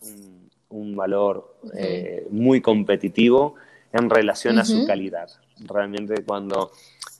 un, 0.69 0.95
valor 0.95 1.57
eh, 1.75 2.27
muy 2.31 2.61
competitivo 2.61 3.55
en 3.93 4.11
relación 4.11 4.59
a 4.59 4.65
su 4.67 4.87
calidad. 4.87 5.31
Realmente 5.65 6.23
cuando 6.23 6.71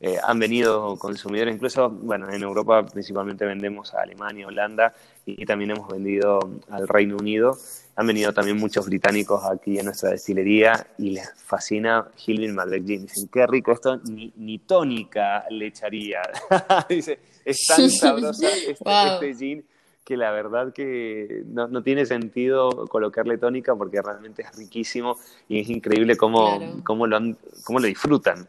eh, 0.01 0.19
han 0.23 0.39
venido 0.39 0.97
consumidores, 0.97 1.55
incluso, 1.55 1.89
bueno, 1.89 2.31
en 2.31 2.43
Europa 2.43 2.85
principalmente 2.85 3.47
vendemos 3.47 3.95
a 3.95 4.03
Alemania, 4.03 4.47
Holanda 4.47 4.93
y, 5.25 5.47
también 5.47 5.71
hemos 5.71 5.89
vendido 5.89 6.39
al 6.69 6.87
Reino 6.87 7.17
Unido. 7.17 7.57
Han 7.95 8.07
venido 8.07 8.33
también 8.33 8.57
muchos 8.57 8.87
británicos 8.87 9.45
aquí 9.45 9.79
en 9.79 9.85
nuestra 9.85 10.11
destilería 10.11 10.87
y 10.97 11.11
les 11.11 11.31
fascina 11.45 12.09
Hilvin 12.27 12.55
Malbec 12.55 12.87
Gin. 12.87 13.03
Dicen, 13.03 13.29
qué 13.31 13.47
rico 13.47 13.73
esto, 13.73 14.01
ni, 14.05 14.59
tónica 14.61 15.45
le 15.51 15.67
echaría. 15.67 16.23
Dice, 16.89 17.19
es 17.45 17.67
tan 17.67 17.91
sabrosa 17.91 18.49
este, 18.49 18.73
este 18.73 19.35
gin 19.35 19.65
que 20.05 20.17
la 20.17 20.31
verdad 20.33 20.73
que 20.73 21.45
no, 21.47 21.83
tiene 21.83 22.07
sentido 22.07 22.87
colocarle 22.89 23.39
tónica 23.39 23.75
porque 23.77 24.03
realmente 24.03 24.43
es 24.43 24.57
riquísimo 24.57 25.17
y 25.49 25.61
es 25.61 25.69
increíble 25.69 26.17
cómo, 26.17 26.83
cómo, 26.85 27.07
lo, 27.07 27.21
cómo 27.65 27.79
lo 27.79 27.87
disfrutan. 27.87 28.49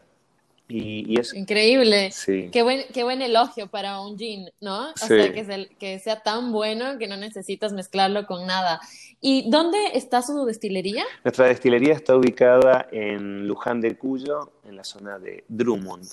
Y, 0.66 1.20
es 1.20 1.34
increíble. 1.34 2.10
Sí. 2.10 2.48
Qué 2.50 2.62
buen, 2.62 2.84
qué 2.92 3.04
buen 3.04 3.20
elogio 3.20 3.66
para 3.66 4.00
un 4.00 4.18
gin, 4.18 4.48
¿no? 4.60 4.90
O 4.90 4.96
sea, 4.96 5.32
que, 5.32 5.68
que 5.78 5.98
sea 5.98 6.22
tan 6.22 6.52
bueno 6.52 6.98
que 6.98 7.06
no 7.06 7.16
necesitas 7.16 7.72
mezclarlo 7.72 8.26
con 8.26 8.46
nada. 8.46 8.80
¿Y 9.20 9.50
dónde 9.50 9.78
está 9.94 10.22
su 10.22 10.44
destilería? 10.44 11.04
Nuestra 11.22 11.46
destilería 11.46 11.94
está 11.94 12.16
ubicada 12.16 12.88
en 12.92 13.46
Luján 13.46 13.80
de 13.80 13.96
Cuyo, 13.96 14.52
en 14.64 14.76
la 14.76 14.84
zona 14.84 15.18
de 15.18 15.44
Drummond. 15.48 16.06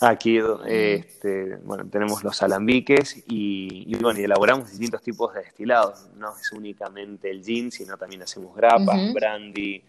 Aquí 0.00 0.38
este, 0.66 1.56
bueno, 1.56 1.84
tenemos 1.90 2.22
los 2.22 2.40
alambiques 2.42 3.24
y, 3.26 3.92
bueno, 3.96 4.20
y 4.20 4.24
elaboramos 4.24 4.70
distintos 4.70 5.02
tipos 5.02 5.34
de 5.34 5.40
destilados. 5.40 6.08
No 6.16 6.34
es 6.40 6.52
únicamente 6.52 7.30
el 7.30 7.42
gin, 7.42 7.72
sino 7.72 7.96
también 7.96 8.22
hacemos 8.22 8.54
grapas, 8.54 9.12
brandy, 9.12 9.82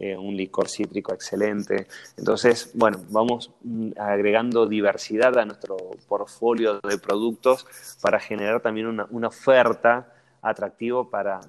eh, 0.00 0.16
un 0.16 0.36
licor 0.36 0.68
cítrico 0.68 1.12
excelente. 1.12 1.86
Entonces, 2.16 2.70
bueno, 2.74 3.00
vamos 3.10 3.50
agregando 3.96 4.66
diversidad 4.66 5.38
a 5.38 5.44
nuestro 5.44 5.76
portfolio 6.08 6.80
de 6.80 6.98
productos 6.98 7.66
para 8.00 8.18
generar 8.18 8.60
también 8.60 8.86
una, 8.86 9.28
oferta 9.28 10.12
atractivo 10.40 11.08
para, 11.08 11.40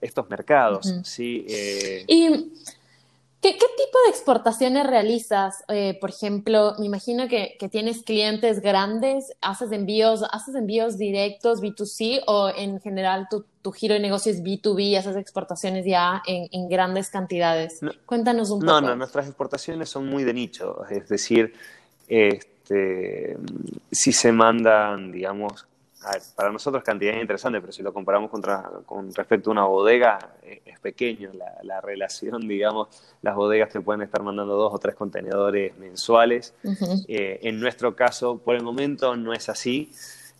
estos 0.00 0.28
mercados. 0.28 0.94
¿sí? 1.04 1.46
Eh, 1.48 2.04
y 2.06 2.52
¿Qué, 3.42 3.54
tipo 3.54 3.98
de 4.04 4.10
exportaciones 4.10 4.86
realizas? 4.86 5.64
Eh, 5.66 5.98
por 6.00 6.10
ejemplo, 6.10 6.74
me 6.78 6.86
imagino 6.86 7.26
que, 7.26 7.56
tienes 7.72 8.04
clientes 8.04 8.60
grandes, 8.60 9.32
haces 9.40 9.72
envíos, 9.72 10.22
haces 10.30 10.54
envíos 10.54 10.96
directos 10.96 11.60
B2C 11.60 12.22
o 12.28 12.52
en 12.56 12.80
general 12.80 13.26
tu, 13.28 13.72
giro 13.72 13.94
de 13.94 14.00
negocio 14.00 14.30
es 14.30 14.44
B2B, 14.44 14.96
haces 14.96 15.16
exportaciones 15.16 15.84
ya 15.84 16.22
en, 16.24 16.68
grandes 16.68 17.10
cantidades. 17.10 17.80
Cuéntanos 18.06 18.50
un 18.50 18.60
poco. 18.60 18.80
No, 18.80 18.80
no, 18.80 18.94
nuestras 18.94 19.26
exportaciones 19.26 19.88
son 19.88 20.06
muy 20.06 20.22
de 20.22 20.34
nicho, 20.34 20.84
es 20.88 21.08
decir, 21.08 21.52
este, 22.06 23.36
si 23.90 24.12
se 24.12 24.30
mandan, 24.30 25.10
digamos, 25.10 25.66
para 26.34 26.50
nosotros 26.50 26.82
cantidad 26.82 27.20
interesante, 27.20 27.60
pero 27.60 27.72
si 27.72 27.82
lo 27.82 27.92
comparamos 27.92 28.30
con 28.30 29.14
respecto 29.14 29.50
a 29.50 29.52
una 29.52 29.64
bodega, 29.64 30.18
eh, 30.42 30.62
es 30.64 30.80
pequeño 30.80 31.30
la, 31.62 31.80
relación, 31.80 32.46
digamos, 32.48 32.88
las 33.22 33.34
bodegas 33.34 33.70
te 33.70 33.80
pueden 33.80 34.02
estar 34.02 34.22
mandando 34.22 34.54
dos 34.54 34.74
o 34.74 34.78
tres 34.78 34.94
contenedores 34.94 35.76
mensuales. 35.78 36.54
Eh, 37.08 37.40
en 37.42 37.60
nuestro 37.60 37.94
caso, 37.94 38.38
por 38.38 38.56
el 38.56 38.62
momento 38.62 39.16
no 39.16 39.32
es 39.32 39.48
así. 39.48 39.90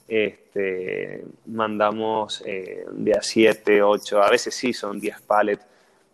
Este, 0.09 1.25
mandamos 1.46 2.42
eh, 2.44 2.85
de 2.92 3.12
a 3.14 3.22
7, 3.22 3.83
8, 3.83 4.22
a 4.22 4.29
veces 4.29 4.55
sí 4.55 4.72
son 4.72 5.01
10 5.01 5.22
pallets, 5.22 5.64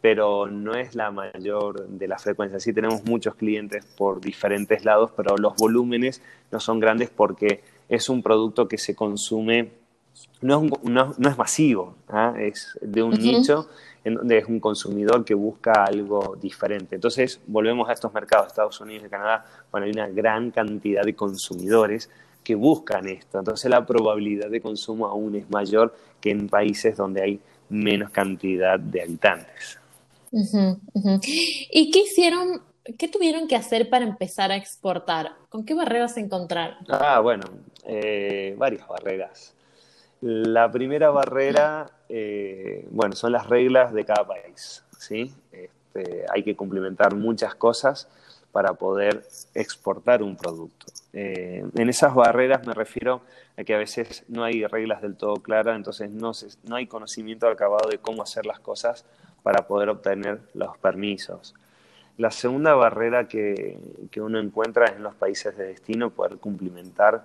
pero 0.00 0.46
no 0.46 0.74
es 0.74 0.94
la 0.94 1.10
mayor 1.10 1.88
de 1.88 2.06
la 2.06 2.18
frecuencia. 2.18 2.60
Sí 2.60 2.72
tenemos 2.72 3.04
muchos 3.04 3.34
clientes 3.34 3.84
por 3.84 4.20
diferentes 4.20 4.84
lados, 4.84 5.10
pero 5.16 5.36
los 5.36 5.56
volúmenes 5.56 6.22
no 6.52 6.60
son 6.60 6.78
grandes 6.78 7.10
porque 7.10 7.62
es 7.88 8.08
un 8.08 8.22
producto 8.22 8.68
que 8.68 8.78
se 8.78 8.94
consume, 8.94 9.70
no 10.40 10.64
es, 10.64 10.82
no, 10.84 11.30
es 11.30 11.38
masivo, 11.38 11.96
¿ah? 12.08 12.34
es 12.38 12.78
de 12.80 13.02
un 13.02 13.12
nicho 13.12 13.68
en 14.04 14.14
donde 14.14 14.38
es 14.38 14.46
un 14.46 14.60
consumidor 14.60 15.24
que 15.24 15.34
busca 15.34 15.84
algo 15.84 16.36
diferente. 16.40 16.94
Entonces, 16.94 17.40
volvemos 17.46 17.88
a 17.88 17.92
estos 17.92 18.12
mercados, 18.12 18.48
Estados 18.48 18.80
Unidos 18.80 19.06
y 19.06 19.10
Canadá, 19.10 19.44
bueno, 19.70 19.86
hay 19.86 19.92
una 19.92 20.08
gran 20.08 20.50
cantidad 20.50 21.02
de 21.02 21.14
consumidores 21.14 22.10
que 22.42 22.54
buscan 22.54 23.08
esto. 23.08 23.38
Entonces, 23.38 23.70
la 23.70 23.84
probabilidad 23.84 24.48
de 24.50 24.60
consumo 24.60 25.06
aún 25.06 25.34
es 25.34 25.50
mayor 25.50 25.94
que 26.20 26.30
en 26.30 26.48
países 26.48 26.96
donde 26.96 27.22
hay 27.22 27.40
menos 27.68 28.10
cantidad 28.10 28.78
de 28.78 29.02
habitantes. 29.02 29.78
¿Y 30.32 31.90
qué 31.90 32.00
hicieron 32.00 32.62
¿Qué 32.96 33.08
tuvieron 33.08 33.48
que 33.48 33.56
hacer 33.56 33.90
para 33.90 34.04
empezar 34.04 34.50
a 34.50 34.56
exportar? 34.56 35.32
¿Con 35.50 35.64
qué 35.64 35.74
barreras 35.74 36.14
se 36.14 36.20
encontraron? 36.20 36.78
Ah, 36.88 37.20
bueno, 37.20 37.44
eh, 37.84 38.54
varias 38.56 38.88
barreras. 38.88 39.54
La 40.20 40.70
primera 40.70 41.10
barrera, 41.10 41.90
eh, 42.08 42.86
bueno, 42.90 43.14
son 43.14 43.32
las 43.32 43.46
reglas 43.46 43.92
de 43.92 44.04
cada 44.04 44.26
país, 44.26 44.84
¿sí? 44.98 45.34
Este, 45.52 46.24
hay 46.32 46.42
que 46.42 46.56
cumplimentar 46.56 47.14
muchas 47.14 47.54
cosas 47.54 48.08
para 48.52 48.72
poder 48.74 49.22
exportar 49.54 50.22
un 50.22 50.36
producto. 50.36 50.86
Eh, 51.12 51.64
en 51.74 51.88
esas 51.88 52.14
barreras 52.14 52.66
me 52.66 52.72
refiero 52.72 53.20
a 53.58 53.64
que 53.64 53.74
a 53.74 53.78
veces 53.78 54.24
no 54.28 54.44
hay 54.44 54.64
reglas 54.66 55.02
del 55.02 55.16
todo 55.16 55.34
claras, 55.36 55.76
entonces 55.76 56.10
no, 56.10 56.32
no 56.64 56.76
hay 56.76 56.86
conocimiento 56.86 57.48
acabado 57.48 57.90
de 57.90 57.98
cómo 57.98 58.22
hacer 58.22 58.46
las 58.46 58.60
cosas 58.60 59.04
para 59.42 59.66
poder 59.66 59.90
obtener 59.90 60.40
los 60.54 60.76
permisos. 60.78 61.54
La 62.18 62.32
segunda 62.32 62.74
barrera 62.74 63.28
que, 63.28 63.78
uno 64.16 64.40
encuentra 64.40 64.86
es 64.86 64.96
en 64.96 65.04
los 65.04 65.14
países 65.14 65.56
de 65.56 65.68
destino 65.68 66.10
poder 66.10 66.38
cumplimentar 66.38 67.24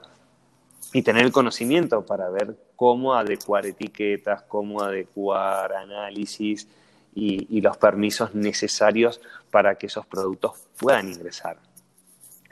y 0.93 1.01
tener 1.01 1.25
el 1.25 1.31
conocimiento 1.31 2.05
para 2.05 2.29
ver 2.29 2.55
cómo 2.75 3.15
adecuar 3.15 3.65
etiquetas, 3.65 4.43
cómo 4.43 4.83
adecuar 4.83 5.73
análisis 5.73 6.67
y, 7.15 7.59
los 7.59 7.75
permisos 7.77 8.35
necesarios 8.35 9.19
para 9.49 9.75
que 9.75 9.87
esos 9.87 10.05
productos 10.05 10.67
puedan 10.77 11.09
ingresar. 11.09 11.57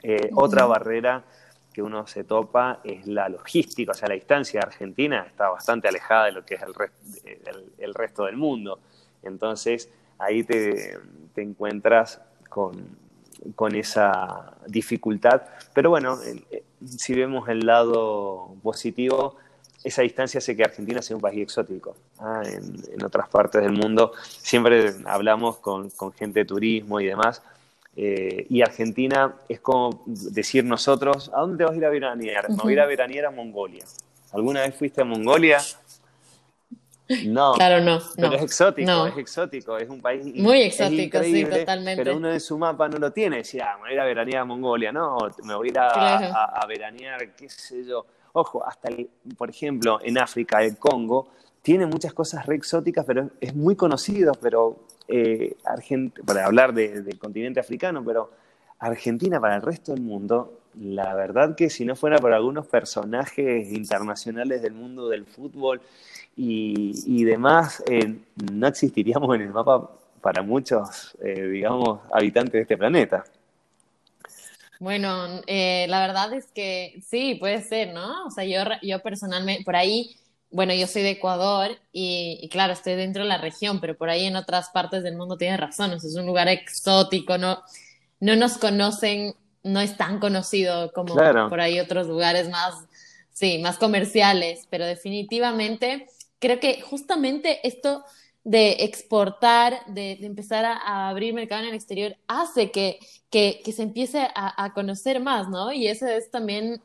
Eh, 0.02 0.30
otra 0.34 0.66
barrera 0.66 1.22
que 1.72 1.80
uno 1.80 2.08
se 2.08 2.24
topa 2.24 2.80
es 2.82 3.06
la 3.06 3.28
logística, 3.28 3.92
o 3.92 3.94
sea, 3.94 4.08
la 4.08 4.14
distancia 4.14 4.58
de 4.60 4.66
Argentina 4.66 5.24
está 5.28 5.48
bastante 5.48 5.86
alejada 5.86 6.24
de 6.24 6.32
lo 6.32 6.44
que 6.44 6.56
es 6.56 6.62
el, 6.62 7.72
el, 7.78 7.94
resto 7.94 8.24
del 8.24 8.36
mundo. 8.36 8.80
Entonces, 9.22 9.88
ahí 10.18 10.42
te, 10.42 10.98
te 11.34 11.42
encuentras 11.42 12.20
con, 12.52 13.74
esa 13.74 14.54
dificultad. 14.66 15.42
Pero 15.74 15.90
bueno, 15.90 16.18
eh, 16.22 16.62
si 16.84 17.14
vemos 17.14 17.48
el 17.48 17.60
lado 17.66 18.54
positivo, 18.62 19.36
esa 19.82 20.02
distancia 20.02 20.38
hace 20.38 20.56
que 20.56 20.62
Argentina 20.62 21.02
sea 21.02 21.16
un 21.16 21.22
país 21.22 21.42
exótico. 21.42 21.96
¿ah? 22.18 22.42
En, 22.44 23.02
otras 23.02 23.28
partes 23.28 23.62
del 23.62 23.72
mundo 23.72 24.12
siempre 24.38 24.94
hablamos 25.06 25.58
con, 25.58 25.90
gente 26.12 26.40
de 26.40 26.44
turismo 26.44 27.00
y 27.00 27.06
demás. 27.06 27.42
Eh, 27.96 28.46
y 28.48 28.62
Argentina 28.62 29.34
es 29.48 29.60
como 29.60 30.02
decir 30.06 30.64
nosotros, 30.64 31.30
¿a 31.34 31.40
dónde 31.40 31.58
te 31.58 31.64
vas 31.64 31.72
a 31.72 31.76
ir 31.76 31.84
a 31.84 31.90
veranear? 31.90 32.50
Me 32.50 32.56
voy 32.56 32.72
a 32.72 32.74
ir 32.74 32.80
a 32.80 32.86
veranear 32.86 33.26
a 33.26 33.30
Mongolia. 33.30 33.84
¿Alguna 34.32 34.62
vez 34.62 34.74
fuiste 34.74 35.02
a 35.02 35.04
Mongolia? 35.04 35.58
No, 37.26 37.52
claro, 37.56 37.84
no. 37.84 38.00
Pero 38.16 38.34
es 38.34 38.42
exótico, 38.42 39.06
es 39.06 39.18
exótico, 39.18 39.76
es 39.76 39.88
un 39.88 40.00
país 40.00 40.24
muy 40.34 40.62
exótico, 40.62 41.22
sí, 41.22 41.44
totalmente. 41.44 42.02
Pero 42.02 42.16
uno 42.16 42.32
en 42.32 42.40
su 42.40 42.58
mapa 42.58 42.88
no 42.88 42.98
lo 42.98 43.12
tiene, 43.12 43.38
decía, 43.38 43.72
ah, 43.72 43.76
me 43.76 43.82
voy 43.82 43.90
a 43.90 43.94
ir 43.94 44.00
a 44.00 44.04
veranear 44.04 44.42
a 44.42 44.44
Mongolia, 44.44 44.92
no, 44.92 45.18
me 45.44 45.54
voy 45.54 45.68
a 45.68 45.70
ir 45.70 45.78
a, 45.78 46.64
veranear, 46.66 47.34
qué 47.34 47.48
sé 47.48 47.84
yo. 47.84 48.04
Ojo, 48.32 48.64
hasta, 48.64 48.88
por 49.36 49.50
ejemplo, 49.50 49.98
en 50.02 50.18
África, 50.18 50.62
el 50.62 50.78
Congo, 50.78 51.28
tiene 51.60 51.86
muchas 51.86 52.12
cosas 52.12 52.46
re 52.46 52.56
exóticas, 52.56 53.04
pero 53.04 53.30
es 53.40 53.54
muy 53.54 53.76
conocido, 53.76 54.32
pero 54.40 54.80
eh, 55.06 55.56
para 56.24 56.46
hablar 56.46 56.74
del 56.74 57.18
continente 57.18 57.60
africano, 57.60 58.02
pero 58.04 58.30
Argentina 58.78 59.40
para 59.40 59.56
el 59.56 59.62
resto 59.62 59.92
del 59.92 60.02
mundo, 60.02 60.62
la 60.80 61.14
verdad 61.14 61.54
que 61.54 61.70
si 61.70 61.84
no 61.84 61.94
fuera 61.94 62.18
por 62.18 62.32
algunos 62.32 62.66
personajes 62.66 63.72
internacionales 63.72 64.62
del 64.62 64.72
mundo 64.72 65.08
del 65.08 65.24
fútbol 65.24 65.80
y, 66.36 67.24
demás, 67.24 67.82
eh, 67.86 68.16
no 68.52 68.66
existiríamos 68.66 69.34
en 69.34 69.42
el 69.42 69.50
mapa 69.50 69.90
para 70.20 70.42
muchos, 70.42 71.16
eh, 71.22 71.48
digamos, 71.48 72.00
habitantes 72.12 72.52
de 72.52 72.60
este 72.62 72.78
planeta. 72.78 73.24
Bueno, 74.78 75.42
eh, 75.46 75.86
la 75.88 76.00
verdad 76.00 76.32
es 76.32 76.46
que 76.46 77.00
sí, 77.06 77.36
puede 77.36 77.62
ser, 77.62 77.92
¿no? 77.92 78.26
O 78.26 78.30
sea, 78.30 78.44
yo, 78.44 78.58
yo 78.82 79.00
personalmente, 79.00 79.64
por 79.64 79.76
ahí, 79.76 80.16
bueno, 80.50 80.74
yo 80.74 80.86
soy 80.86 81.02
de 81.02 81.10
Ecuador 81.10 81.70
y, 81.92 82.48
claro, 82.50 82.72
estoy 82.72 82.94
dentro 82.94 83.22
de 83.22 83.28
la 83.28 83.38
región, 83.38 83.80
pero 83.80 83.96
por 83.96 84.10
ahí 84.10 84.26
en 84.26 84.36
otras 84.36 84.70
partes 84.70 85.02
del 85.02 85.16
mundo 85.16 85.36
tienes 85.36 85.60
razón, 85.60 85.92
es 85.92 86.16
un 86.16 86.26
lugar 86.26 86.48
exótico, 86.48 87.38
no, 87.38 87.62
no 88.20 88.36
nos 88.36 88.58
conocen, 88.58 89.34
no 89.62 89.80
es 89.80 89.96
tan 89.96 90.18
conocido 90.18 90.92
como 90.92 91.14
por 91.14 91.60
ahí 91.60 91.78
otros 91.78 92.08
lugares 92.08 92.48
más, 92.50 92.74
sí, 93.32 93.58
más 93.58 93.78
comerciales, 93.78 94.66
pero 94.68 94.84
definitivamente 94.84 96.08
creo 96.42 96.58
que 96.58 96.82
justamente 96.82 97.66
esto 97.66 98.04
de 98.42 98.78
exportar, 98.80 99.86
de, 99.86 100.18
empezar 100.22 100.64
a, 100.64 101.08
abrir 101.08 101.32
mercado 101.32 101.62
en 101.62 101.68
el 101.68 101.74
exterior, 101.74 102.16
hace 102.26 102.72
que, 102.72 102.98
que, 103.30 103.62
se 103.72 103.84
empiece 103.84 104.28
a, 104.34 104.72
conocer 104.74 105.20
más, 105.20 105.48
¿no? 105.48 105.72
Y 105.72 105.86
esa 105.86 106.12
es 106.16 106.32
también, 106.32 106.82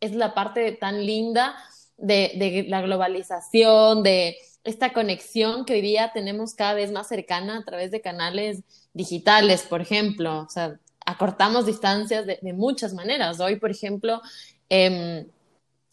es 0.00 0.12
la 0.12 0.34
parte 0.34 0.72
tan 0.72 1.06
linda 1.06 1.54
de, 1.96 2.66
la 2.68 2.82
globalización, 2.82 4.02
de 4.02 4.36
esta 4.64 4.92
conexión 4.92 5.64
que 5.64 5.74
hoy 5.74 5.82
día 5.82 6.10
tenemos 6.12 6.54
cada 6.54 6.74
vez 6.74 6.90
más 6.90 7.06
cercana 7.06 7.58
a 7.58 7.64
través 7.64 7.92
de 7.92 8.00
canales 8.00 8.64
digitales, 8.92 9.62
por 9.62 9.80
ejemplo. 9.80 10.40
O 10.40 10.50
sea, 10.50 10.80
acortamos 11.06 11.64
distancias 11.64 12.26
de, 12.26 12.52
muchas 12.52 12.92
maneras. 12.92 13.38
Hoy, 13.38 13.56
por 13.56 13.70
ejemplo, 13.70 14.20
em, 14.68 15.28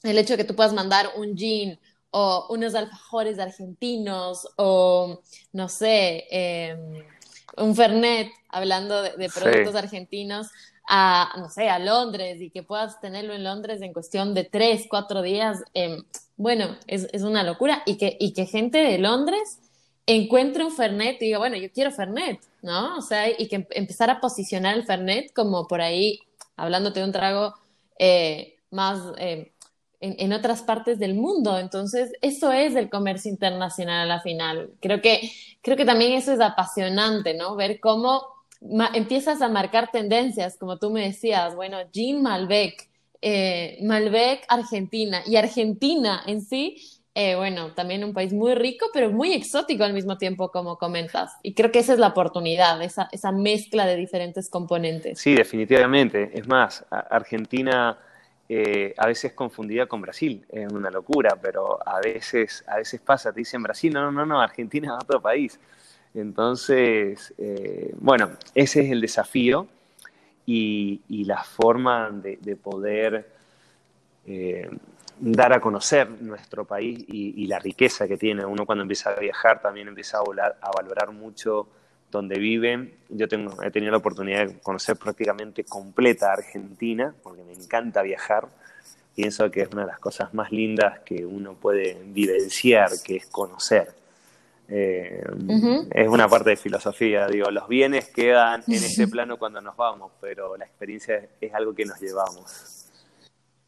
el 0.01 0.17
hecho 0.17 0.33
de 0.33 0.38
que 0.38 0.43
tú 0.43 0.55
puedas 0.55 0.73
mandar 0.73 1.12
un 1.15 1.36
jean 1.36 1.79
o 2.12 2.48
unos 2.50 2.76
alfajores 2.76 3.39
argentinos, 3.39 4.48
o 4.58 5.22
no 5.54 5.70
sé, 5.70 6.26
em, 6.30 7.04
un 7.58 7.76
Fernet, 7.76 8.32
hablando 8.50 9.02
de, 9.02 9.30
productos 9.30 9.76
argentinos, 9.76 10.48
a, 10.89 11.34
no 11.38 11.50
sé, 11.50 11.70
a 11.70 11.80
Londres 11.80 12.41
y 12.41 12.50
que 12.50 12.63
puedas 12.63 13.00
tenerlo 13.02 13.34
en 13.34 13.43
Londres 13.43 13.82
en 13.82 13.93
cuestión 13.93 14.34
de 14.34 14.46
tres, 14.46 14.86
cuatro 14.89 15.22
días, 15.22 15.63
em, 15.74 16.04
bueno, 16.38 16.78
es, 16.88 17.08
es, 17.12 17.24
una 17.24 17.43
locura. 17.43 17.84
Y 17.86 17.98
que, 17.98 18.15
y 18.20 18.34
que 18.34 18.46
gente 18.46 18.78
de 18.78 18.98
Londres 19.00 19.60
encuentre 20.06 20.63
un 20.63 20.72
Fernet 20.72 21.22
y 21.22 21.26
diga, 21.26 21.39
bueno, 21.39 21.58
yo 21.58 21.72
quiero 21.72 21.91
Fernet, 21.91 22.39
¿no? 22.62 22.98
O 22.98 23.02
sea, 23.02 23.30
y 23.30 23.48
que 23.48 23.67
empezar 23.72 24.10
a 24.10 24.22
posicionar 24.22 24.76
el 24.76 24.86
Fernet 24.86 25.34
como 25.34 25.67
por 25.67 25.82
ahí, 25.82 26.20
hablándote 26.56 27.02
de 27.02 27.06
un 27.06 27.12
trago 27.12 27.54
eh, 28.00 28.56
más 28.72 29.00
em, 29.17 29.48
en, 29.99 30.33
otras 30.33 30.62
partes 30.62 30.99
del 30.99 31.15
mundo. 31.15 31.57
Entonces, 31.57 32.12
eso 32.21 32.51
es 32.51 32.75
el 32.75 32.89
comercio 32.89 33.31
internacional 33.31 34.01
a 34.01 34.15
la 34.15 34.21
final. 34.21 34.71
Creo 34.79 35.01
que, 35.01 35.31
creo 35.62 35.77
que 35.77 35.86
también 35.86 36.13
eso 36.13 36.33
es 36.33 36.39
apasionante, 36.39 37.33
¿no? 37.33 37.55
Ver 37.55 37.79
cómo 37.79 38.23
empiezas 38.93 39.41
a 39.41 39.49
marcar 39.49 39.91
tendencias, 39.91 40.57
como 40.57 40.77
tú 40.77 40.89
me 40.89 41.05
decías, 41.05 41.55
bueno, 41.55 41.77
Jean 41.91 42.21
Malbec, 42.21 42.89
eh, 43.21 43.79
Malbec 43.83 44.45
Argentina, 44.47 45.21
y 45.25 45.36
Argentina 45.36 46.23
en 46.25 46.41
sí 46.41 46.97
eh, 47.19 47.36
bueno, 47.36 47.73
también 47.73 48.03
un 48.03 48.13
país 48.13 48.31
muy 48.31 48.53
rico, 48.53 48.91
pero 48.93 49.10
muy 49.10 49.33
exótico 49.33 49.83
al 49.83 49.91
mismo 49.91 50.19
tiempo, 50.19 50.51
como 50.51 50.77
comentas. 50.77 51.36
Y 51.41 51.55
creo 51.55 51.71
que 51.71 51.79
esa 51.79 51.93
es 51.93 51.97
la 51.97 52.10
oportunidad, 52.10 52.79
esa, 52.83 53.10
esa 53.12 53.31
mezcla 53.31 53.88
de 53.88 53.95
diferentes 53.95 54.51
componentes. 54.51 55.19
Sí, 55.19 55.33
definitivamente. 55.33 56.29
Es 56.36 56.47
más, 56.47 56.86
Argentina 56.91 57.97
eh, 58.49 58.93
a 58.97 59.07
veces 59.07 59.33
confundida 59.33 59.88
con 59.88 60.01
Brasil, 60.01 60.45
es 60.49 60.71
una 60.71 60.89
locura, 60.89 61.38
pero 61.41 61.79
a 61.86 61.99
veces, 61.99 62.63
a 62.67 62.77
veces 62.77 63.01
pasa, 63.01 63.33
te 63.33 63.41
dicen 63.41 63.62
Brasil, 63.62 63.93
no, 63.93 64.12
no, 64.12 64.25
no, 64.25 64.41
Argentina 64.41 64.95
es 64.97 65.03
otro 65.03 65.21
país. 65.21 65.60
Entonces, 66.13 67.33
eh, 67.38 67.93
bueno, 67.99 68.31
ese 68.55 68.81
es 68.81 68.91
el 68.91 69.01
desafío 69.01 69.67
y, 70.45 71.01
la 71.25 71.43
forma 71.43 72.10
de, 72.10 72.55
poder 72.55 73.29
dar 75.19 75.53
a 75.53 75.60
conocer 75.60 76.10
nuestro 76.21 76.63
país 76.65 77.03
y, 77.07 77.45
la 77.47 77.60
riqueza 77.60 78.07
que 78.07 78.17
tiene. 78.17 78.45
Uno 78.45 78.65
cuando 78.65 78.83
empieza 78.83 79.12
a 79.12 79.19
viajar 79.19 79.62
también 79.62 79.89
empieza 79.89 80.19
a, 80.19 80.21
a 80.62 80.71
valorar 80.71 81.12
mucho 81.12 81.67
donde 82.12 82.39
vive. 82.39 82.96
Yo 83.10 83.28
tengo, 83.28 83.62
he 83.62 83.72
tenido 83.72 83.91
la 83.91 83.98
oportunidad 83.98 84.48
de 84.48 84.60
conocer 84.60 84.96
prácticamente 84.98 85.63
completa 85.63 86.32
Argentina, 86.32 87.13
porque 87.24 87.43
me 87.43 87.54
encanta 87.54 88.02
viajar. 88.02 88.48
Pienso 89.15 89.50
que 89.50 89.62
es 89.62 89.70
una 89.72 89.82
de 89.82 89.88
las 89.88 90.00
cosas 90.00 90.34
más 90.34 90.52
lindas 90.52 91.00
que 91.00 91.26
uno 91.26 91.56
puede 91.56 91.98
vivenciar, 92.06 92.91
que 93.04 93.17
es 93.17 93.28
conocer. 93.28 93.89
Eh, 94.70 95.24
es 95.91 96.08
una 96.10 96.28
parte 96.28 96.52
de 96.52 96.58
filosofía, 96.58 97.28
digo, 97.28 97.50
los 97.50 97.70
bienes 97.70 98.10
quedan 98.10 98.63
en 98.67 98.74
este 98.74 99.08
plano 99.08 99.38
cuando 99.38 99.62
nos 99.62 99.78
vamos, 99.78 100.12
pero 100.20 100.58
la 100.58 100.65
experiencia 100.65 101.30
es 101.39 101.54
algo 101.54 101.74
que 101.74 101.86
nos 101.86 102.00
llevamos. 102.00 102.86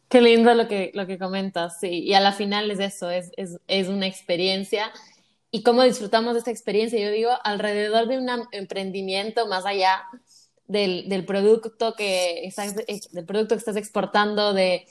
Qué 0.10 0.22
lindo 0.22 0.54
lo 0.56 0.68
que, 0.68 0.92
lo 0.94 1.06
que 1.06 1.18
comentas, 1.18 1.80
sí. 1.80 2.04
Y 2.04 2.16
a 2.16 2.20
la 2.20 2.34
final 2.34 2.70
es 2.72 2.80
eso, 2.80 3.10
es, 3.12 3.32
es, 3.38 3.60
es 3.68 3.88
una 3.88 4.08
experiencia. 4.08 4.92
Y 5.52 5.64
cómo 5.64 5.84
disfrutamos 5.84 6.34
de 6.34 6.40
esta 6.40 6.52
experiencia, 6.52 7.00
yo 7.00 7.12
digo, 7.12 7.32
alrededor 7.44 8.08
de 8.08 8.18
un 8.18 8.30
emprendimiento, 8.52 9.48
más 9.48 9.66
allá 9.66 10.04
del, 10.68 11.10
del 11.10 11.26
producto 11.26 11.96
que 11.96 12.46
estás, 12.46 12.76
del 12.76 13.26
producto 13.26 13.56
que 13.56 13.60
estás 13.60 13.76
exportando, 13.76 14.54
de, 14.54 14.86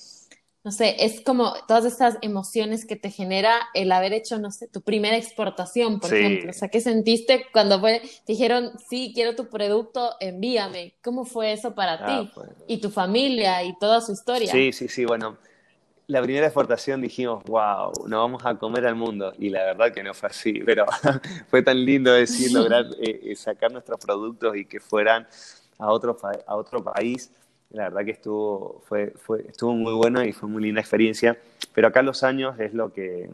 no 0.64 0.73
sé, 0.73 0.97
es 0.99 1.21
como 1.21 1.55
todas 1.66 1.85
estas 1.85 2.18
emociones 2.21 2.85
que 2.85 2.97
te 2.97 3.11
genera 3.11 3.57
el 3.73 3.92
haber 3.92 4.12
hecho, 4.12 4.38
no 4.38 4.51
sé, 4.51 4.66
tu 4.66 4.83
primera 4.83 5.16
exportación, 5.16 6.01
por 6.01 6.12
ejemplo. 6.12 6.51
O 6.51 6.53
sea, 6.53 6.68
¿qué 6.68 6.81
sentiste 6.81 7.47
cuando 7.53 7.79
fue, 7.79 8.01
te 8.01 8.33
dijeron, 8.33 8.73
sí, 8.90 9.12
quiero 9.14 9.37
tu 9.37 9.49
producto, 9.49 10.16
envíame? 10.18 10.97
¿Cómo 11.03 11.25
fue 11.25 11.53
eso 11.53 11.75
para 11.75 11.94
ah, 11.94 12.23
ti? 12.23 12.31
Pues. 12.35 12.51
Y 12.66 12.79
tu 12.79 12.90
familia 12.90 13.62
y 13.62 13.79
toda 13.79 14.01
su 14.01 14.12
historia. 14.12 14.51
Sí, 14.51 14.73
sí, 14.73 14.88
sí, 14.88 15.05
bueno. 15.05 15.38
La 16.09 16.23
primera 16.23 16.47
exportación 16.47 17.01
dijimos, 17.01 17.44
wow, 17.44 17.92
nos 18.09 18.18
vamos 18.18 18.42
a 18.44 18.57
comer 18.57 18.87
al 18.87 18.97
mundo. 18.97 19.33
Y 19.38 19.51
la 19.51 19.64
verdad 19.64 19.92
que 19.92 20.03
no 20.03 20.14
fue 20.14 20.29
así, 20.29 20.55
pero 20.64 20.85
fue 21.51 21.62
tan 21.62 21.85
lindo 21.85 22.12
decir, 22.12 22.51
lograr 22.51 22.87
eh, 23.01 23.21
eh, 23.25 23.37
sacar 23.37 23.71
nuestros 23.71 24.01
productos 24.01 24.57
y 24.57 24.64
que 24.64 24.81
fueran 24.81 25.27
a 25.79 25.92
otro, 25.92 26.18
a 26.47 26.57
otro 26.57 26.83
país 26.83 27.31
la 27.71 27.85
verdad 27.85 28.05
que 28.05 28.12
estuvo, 28.12 28.83
fue, 28.87 29.12
fue, 29.18 29.44
estuvo 29.49 29.75
muy 29.75 29.92
bueno 29.92 30.25
y 30.25 30.33
fue 30.33 30.49
muy 30.49 30.62
linda 30.62 30.81
experiencia. 30.81 31.38
Pero 31.75 31.88
acá 31.88 32.03
los 32.03 32.23
años 32.23 32.59
es 32.59 32.73
lo 32.73 32.92
que 32.92 33.29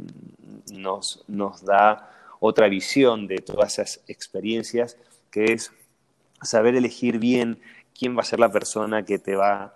nos, 0.73 1.25
nos 1.29 1.65
da 1.65 2.11
otra 2.41 2.69
visión 2.69 3.27
de 3.27 3.39
todas 3.39 3.79
esas 3.79 4.03
experiencias, 4.09 4.97
que 5.31 5.53
es 5.53 5.73
saber 6.43 6.75
elegir 6.75 7.19
bien 7.19 7.61
quién 7.97 8.17
va 8.17 8.23
a 8.23 8.25
ser 8.25 8.41
la 8.41 8.51
persona 8.51 9.05
que 9.05 9.19
te 9.19 9.37
va 9.37 9.63
a 9.63 9.75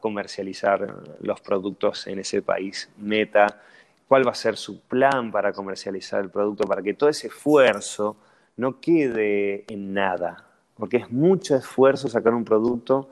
comercializar 0.00 0.94
los 1.20 1.40
productos 1.40 2.06
en 2.06 2.18
ese 2.18 2.42
país 2.42 2.90
meta, 2.98 3.60
cuál 4.06 4.26
va 4.26 4.32
a 4.32 4.34
ser 4.34 4.56
su 4.56 4.80
plan 4.80 5.30
para 5.30 5.52
comercializar 5.52 6.20
el 6.20 6.30
producto, 6.30 6.64
para 6.64 6.82
que 6.82 6.94
todo 6.94 7.08
ese 7.08 7.28
esfuerzo 7.28 8.16
no 8.56 8.80
quede 8.80 9.64
en 9.68 9.94
nada, 9.94 10.44
porque 10.76 10.98
es 10.98 11.10
mucho 11.10 11.56
esfuerzo 11.56 12.08
sacar 12.08 12.34
un 12.34 12.44
producto 12.44 13.10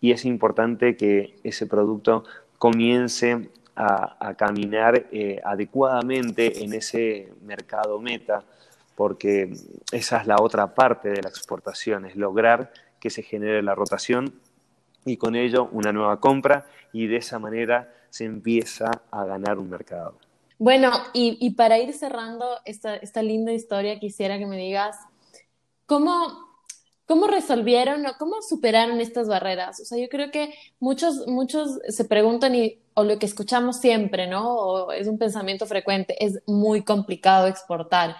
y 0.00 0.12
es 0.12 0.24
importante 0.24 0.96
que 0.96 1.34
ese 1.42 1.66
producto 1.66 2.24
comience 2.58 3.50
a, 3.74 4.34
caminar 4.38 5.06
eh, 5.12 5.40
adecuadamente 5.44 6.64
en 6.64 6.72
ese 6.72 7.32
mercado 7.44 8.00
meta, 8.00 8.42
porque 8.94 9.52
esa 9.92 10.18
es 10.18 10.26
la 10.26 10.36
otra 10.40 10.74
parte 10.74 11.10
de 11.10 11.20
la 11.22 11.28
exportación, 11.28 12.06
es 12.06 12.16
lograr 12.16 12.72
que 12.98 13.10
se 13.10 13.22
genere 13.22 13.62
la 13.62 13.74
rotación 13.74 14.32
y 15.06 15.16
con 15.16 15.34
ello 15.34 15.70
una 15.72 15.92
nueva 15.92 16.20
compra 16.20 16.66
y 16.92 17.06
de 17.06 17.16
esa 17.16 17.38
manera 17.38 17.94
se 18.10 18.24
empieza 18.24 18.90
a 19.10 19.24
ganar 19.24 19.58
un 19.58 19.70
mercado. 19.70 20.18
Bueno, 20.58 20.90
y, 21.12 21.50
para 21.50 21.78
ir 21.78 21.92
cerrando 21.92 22.46
esta, 22.64 22.96
esta 22.96 23.22
linda 23.22 23.52
historia, 23.52 23.98
quisiera 23.98 24.38
que 24.38 24.46
me 24.46 24.56
digas, 24.56 24.96
¿cómo, 25.84 26.46
¿Cómo 27.06 27.28
resolvieron 27.28 28.04
o 28.04 28.14
cómo 28.18 28.42
superaron 28.42 29.00
estas 29.00 29.28
barreras? 29.28 29.78
O 29.78 29.84
sea, 29.84 29.96
yo 29.96 30.08
creo 30.08 30.32
que 30.32 30.52
muchos, 30.80 31.28
muchos 31.28 31.78
se 31.88 32.04
preguntan 32.04 32.56
y, 32.56 32.80
o 32.94 33.04
lo 33.04 33.18
que 33.20 33.26
escuchamos 33.26 33.76
siempre, 33.78 34.26
¿no? 34.26 34.56
O 34.56 34.92
es 34.92 35.06
un 35.06 35.16
pensamiento 35.16 35.66
frecuente, 35.66 36.16
es 36.24 36.42
muy 36.46 36.82
complicado 36.82 37.46
exportar. 37.46 38.16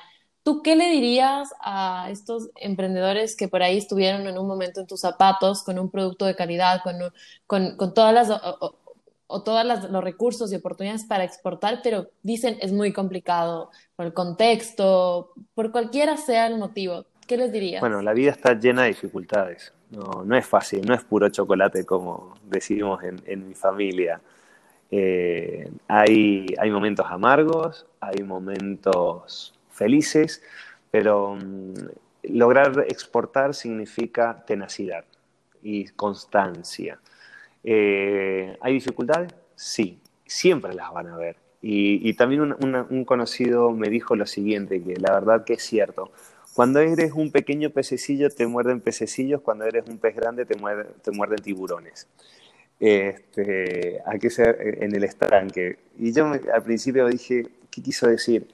¿Tú 0.47 0.63
qué 0.63 0.77
le 0.77 0.89
dirías 0.91 1.53
a 1.59 2.07
estos 2.09 2.51
emprendedores 2.55 3.35
que 3.35 3.49
por 3.49 3.65
ahí 3.65 3.79
estuvieron 3.79 4.29
en 4.29 4.39
un 4.39 4.47
momento 4.47 4.81
en 4.81 4.87
tus 4.87 5.01
zapatos 5.01 5.65
con 5.65 5.77
un 5.77 5.91
producto 5.91 6.25
de 6.25 6.37
calidad, 6.37 6.83
con, 6.85 6.95
con, 7.49 7.77
con 7.77 7.93
todas 7.95 8.15
las... 8.15 8.31
O, 9.27 9.43
todos 9.43 9.67
los 9.91 10.05
recursos 10.05 10.53
y 10.53 10.55
oportunidades 10.55 11.03
para 11.03 11.25
exportar, 11.25 11.81
pero 11.83 12.11
dicen 12.23 12.59
es 12.61 12.71
muy 12.71 12.93
complicado 12.93 13.73
por 13.97 14.07
el 14.07 14.15
contexto, 14.15 15.33
por 15.53 15.73
cualquiera 15.73 16.17
sea 16.17 16.47
el 16.47 16.59
motivo. 16.59 17.07
¿Qué 17.27 17.37
les 17.37 17.51
dirías? 17.51 17.81
Bueno, 17.81 18.01
la 18.01 18.13
vida 18.13 18.31
está 18.31 18.55
llena 18.55 18.83
de 18.83 18.91
dificultades. 18.91 19.73
No, 19.91 20.23
no 20.25 20.37
es 20.37 20.47
fácil, 20.47 20.87
no 20.87 20.95
es 20.95 21.03
puro 21.03 21.29
chocolate 21.29 21.85
como 21.85 22.37
decimos 22.45 23.01
en, 23.03 23.49
mi 23.49 23.55
familia. 23.55 24.21
Eh, 24.93 25.69
hay, 25.89 26.47
hay 26.57 26.71
momentos 26.71 27.05
amargos, 27.11 27.85
hay 27.99 28.23
momentos 28.23 29.56
felices, 29.77 30.43
pero 30.91 31.37
mm, 31.37 31.75
lograr 32.31 32.85
exportar 32.89 33.55
significa 33.55 34.45
tenacidad 34.47 35.05
y 35.62 35.85
constancia. 35.89 36.99
Eh, 37.62 38.57
¿Hay 38.61 38.73
dificultades? 38.73 39.35
Sí, 39.55 39.99
siempre 40.25 40.75
las 40.75 40.93
van 40.93 41.09
a 41.09 41.17
ver. 41.17 41.37
Y, 41.69 42.15
también 42.15 42.43
un, 42.43 43.05
conocido 43.05 43.73
me 43.73 43.89
dijo 43.89 44.15
lo 44.15 44.27
siguiente, 44.27 44.81
que 44.85 44.95
la 45.01 45.12
verdad 45.12 45.45
que 45.45 45.55
es 45.55 45.62
cierto, 45.65 46.12
cuando 46.55 46.79
eres 46.79 47.11
un 47.12 47.33
pequeño 47.33 47.71
pececillo 47.71 48.31
te 48.31 48.47
muerden 48.47 48.81
pececillos, 48.81 49.41
cuando 49.41 49.65
eres 49.65 49.89
un 49.89 49.99
pez 49.99 50.15
grande 50.15 50.47
te, 50.47 50.57
muerden 50.57 51.43
tiburones. 51.43 52.07
Este, 52.79 54.01
hay 54.07 54.19
que 54.21 54.31
ser 54.31 54.79
en 54.81 54.95
el 54.95 55.03
estanque. 55.03 55.79
Y 55.99 56.12
yo 56.12 56.27
al 56.27 56.62
principio 56.62 57.09
dije, 57.09 57.49
¿qué 57.69 57.83
quiso 57.83 58.07
decir? 58.07 58.47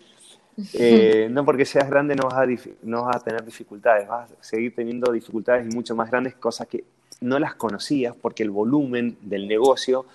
Eh, 0.75 1.29
no 1.31 1.45
porque 1.45 1.65
seas 1.65 1.89
grande 1.89 2.15
no 2.15 2.29
vas, 2.29 2.39
a 2.39 2.47
no 2.83 3.05
vas 3.05 3.17
a 3.17 3.21
tener 3.21 3.45
dificultades, 3.45 4.09
vas 4.09 4.31
a 4.31 4.35
seguir 4.43 4.75
teniendo 4.75 5.13
dificultades 5.13 5.67
y 5.71 5.75
mucho 5.75 5.95
más 5.95 6.11
grandes, 6.11 6.35
cosas 6.35 6.67
que 6.69 6.85
no 7.21 7.39
las 7.39 7.55
conocías 7.55 8.15
porque 8.21 8.43
el 8.43 8.51
volumen 8.51 9.17
del 9.23 9.49
negocio 9.49 10.07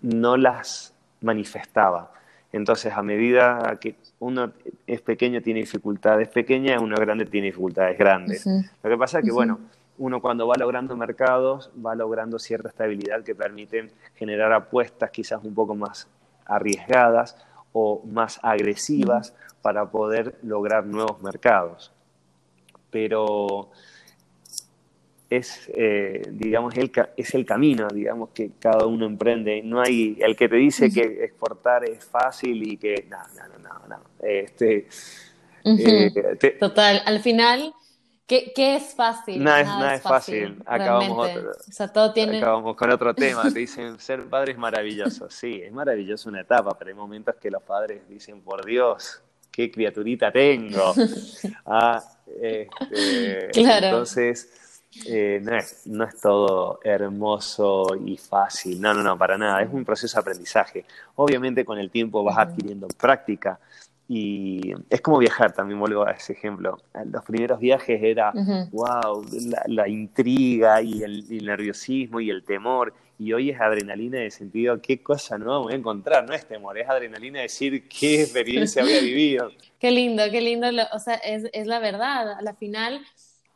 no 0.00 0.36
las 0.36 0.94
manifestaba. 1.20 2.12
Entonces, 2.52 2.92
a 2.92 3.02
medida 3.02 3.78
que 3.80 3.96
uno 4.18 4.52
es 4.86 5.00
pequeño 5.00 5.40
tiene 5.40 5.60
dificultades 5.60 6.28
pequeñas, 6.28 6.82
uno 6.82 6.96
grande 6.96 7.24
tiene 7.24 7.46
dificultades 7.46 7.98
grandes. 7.98 8.46
Lo 8.46 8.90
que 8.90 8.96
pasa 8.96 9.20
es 9.20 9.24
que, 9.24 9.32
bueno, 9.32 9.58
uno 9.98 10.20
cuando 10.20 10.46
va 10.46 10.56
logrando 10.56 10.96
mercados 10.96 11.70
va 11.84 11.94
logrando 11.94 12.38
cierta 12.38 12.68
estabilidad 12.68 13.22
que 13.22 13.34
permite 13.34 13.90
generar 14.16 14.52
apuestas 14.52 15.10
quizás 15.10 15.42
un 15.44 15.54
poco 15.54 15.74
más 15.74 16.08
arriesgadas 16.44 17.36
o 17.72 18.02
más 18.04 18.38
agresivas 18.42 19.34
para 19.62 19.90
poder 19.90 20.38
lograr 20.42 20.86
nuevos 20.86 21.22
mercados. 21.22 21.92
Pero 22.90 23.70
es, 25.30 25.70
eh, 25.74 26.22
digamos, 26.30 26.76
el, 26.76 26.92
es 27.16 27.34
el 27.34 27.46
camino, 27.46 27.88
digamos, 27.88 28.30
que 28.30 28.50
cada 28.58 28.86
uno 28.86 29.06
emprende. 29.06 29.62
No 29.62 29.80
hay 29.80 30.18
el 30.20 30.36
que 30.36 30.48
te 30.48 30.56
dice 30.56 30.90
que 30.90 31.24
exportar 31.24 31.84
es 31.84 32.04
fácil 32.04 32.62
y 32.62 32.76
que, 32.76 33.06
no, 33.08 33.18
no, 33.18 33.58
no, 33.58 33.88
no. 33.88 34.02
Este, 34.20 34.88
eh, 35.64 36.56
Total, 36.60 37.02
al 37.06 37.20
final, 37.20 37.72
¿qué, 38.32 38.52
¿qué, 38.54 38.76
es 38.76 38.94
fácil? 38.94 39.44
Nada, 39.44 39.94
es, 39.94 40.00
fácil. 40.00 40.62
Acabamos, 40.64 41.28
acabamos 42.08 42.76
con 42.76 42.90
otro 42.90 43.14
tema. 43.14 43.42
Te 43.52 43.58
dicen, 43.58 43.98
ser 43.98 44.24
padre 44.24 44.52
es 44.52 44.58
maravilloso. 44.58 45.28
Sí, 45.28 45.60
es 45.62 45.70
maravilloso 45.70 46.30
una 46.30 46.40
etapa, 46.40 46.74
pero 46.78 46.88
hay 46.88 46.96
momentos 46.96 47.34
que 47.36 47.50
los 47.50 47.62
padres 47.62 48.08
dicen, 48.08 48.40
por 48.40 48.64
Dios, 48.64 49.20
qué 49.50 49.70
criaturita 49.70 50.32
tengo. 50.32 50.94
Ah, 51.66 52.02
este, 52.40 53.48
claro. 53.52 53.86
Entonces 53.86 54.80
eh, 55.06 55.40
no, 55.42 55.56
es, 55.56 55.86
no 55.86 56.04
es 56.04 56.20
todo 56.20 56.80
hermoso 56.82 57.94
y 58.04 58.16
fácil, 58.16 58.80
no, 58.80 58.92
no, 58.94 59.02
no, 59.02 59.16
para 59.16 59.38
nada, 59.38 59.62
es 59.62 59.72
un 59.72 59.84
proceso 59.84 60.16
de 60.16 60.20
aprendizaje. 60.20 60.84
Obviamente 61.16 61.64
con 61.64 61.78
el 61.78 61.90
tiempo 61.90 62.24
vas 62.24 62.38
adquiriendo 62.38 62.88
práctica 62.88 63.58
y 64.14 64.74
es 64.90 65.00
como 65.00 65.16
viajar, 65.16 65.52
también 65.52 65.80
vuelvo 65.80 66.06
a 66.06 66.10
ese 66.10 66.34
ejemplo. 66.34 66.76
Los 67.06 67.24
primeros 67.24 67.58
viajes 67.58 67.98
era, 68.02 68.30
wow, 68.70 69.24
la, 69.68 69.88
intriga 69.88 70.82
y 70.82 71.02
el, 71.02 71.24
y 71.32 71.38
el, 71.38 71.46
nerviosismo 71.46 72.20
y 72.20 72.28
el 72.28 72.44
temor. 72.44 72.92
Y 73.18 73.32
hoy 73.32 73.48
es 73.48 73.58
adrenalina 73.58 74.18
de 74.18 74.30
sentido, 74.30 74.82
qué 74.82 75.02
cosa 75.02 75.38
no 75.38 75.62
voy 75.62 75.72
a 75.72 75.76
encontrar, 75.76 76.28
no 76.28 76.34
es 76.34 76.46
temor, 76.46 76.76
es 76.76 76.86
adrenalina 76.90 77.38
de 77.38 77.44
decir 77.44 77.88
qué 77.88 78.20
experiencia 78.20 78.82
había 78.82 79.00
vivido. 79.02 79.50
Qué 79.78 79.90
lindo, 79.90 80.24
qué 80.30 80.42
lindo, 80.42 80.68
o 80.92 80.98
sea, 80.98 81.14
es, 81.14 81.48
es 81.54 81.66
la 81.66 81.78
verdad, 81.78 82.32
a 82.32 82.42
la 82.42 82.52
final 82.52 83.00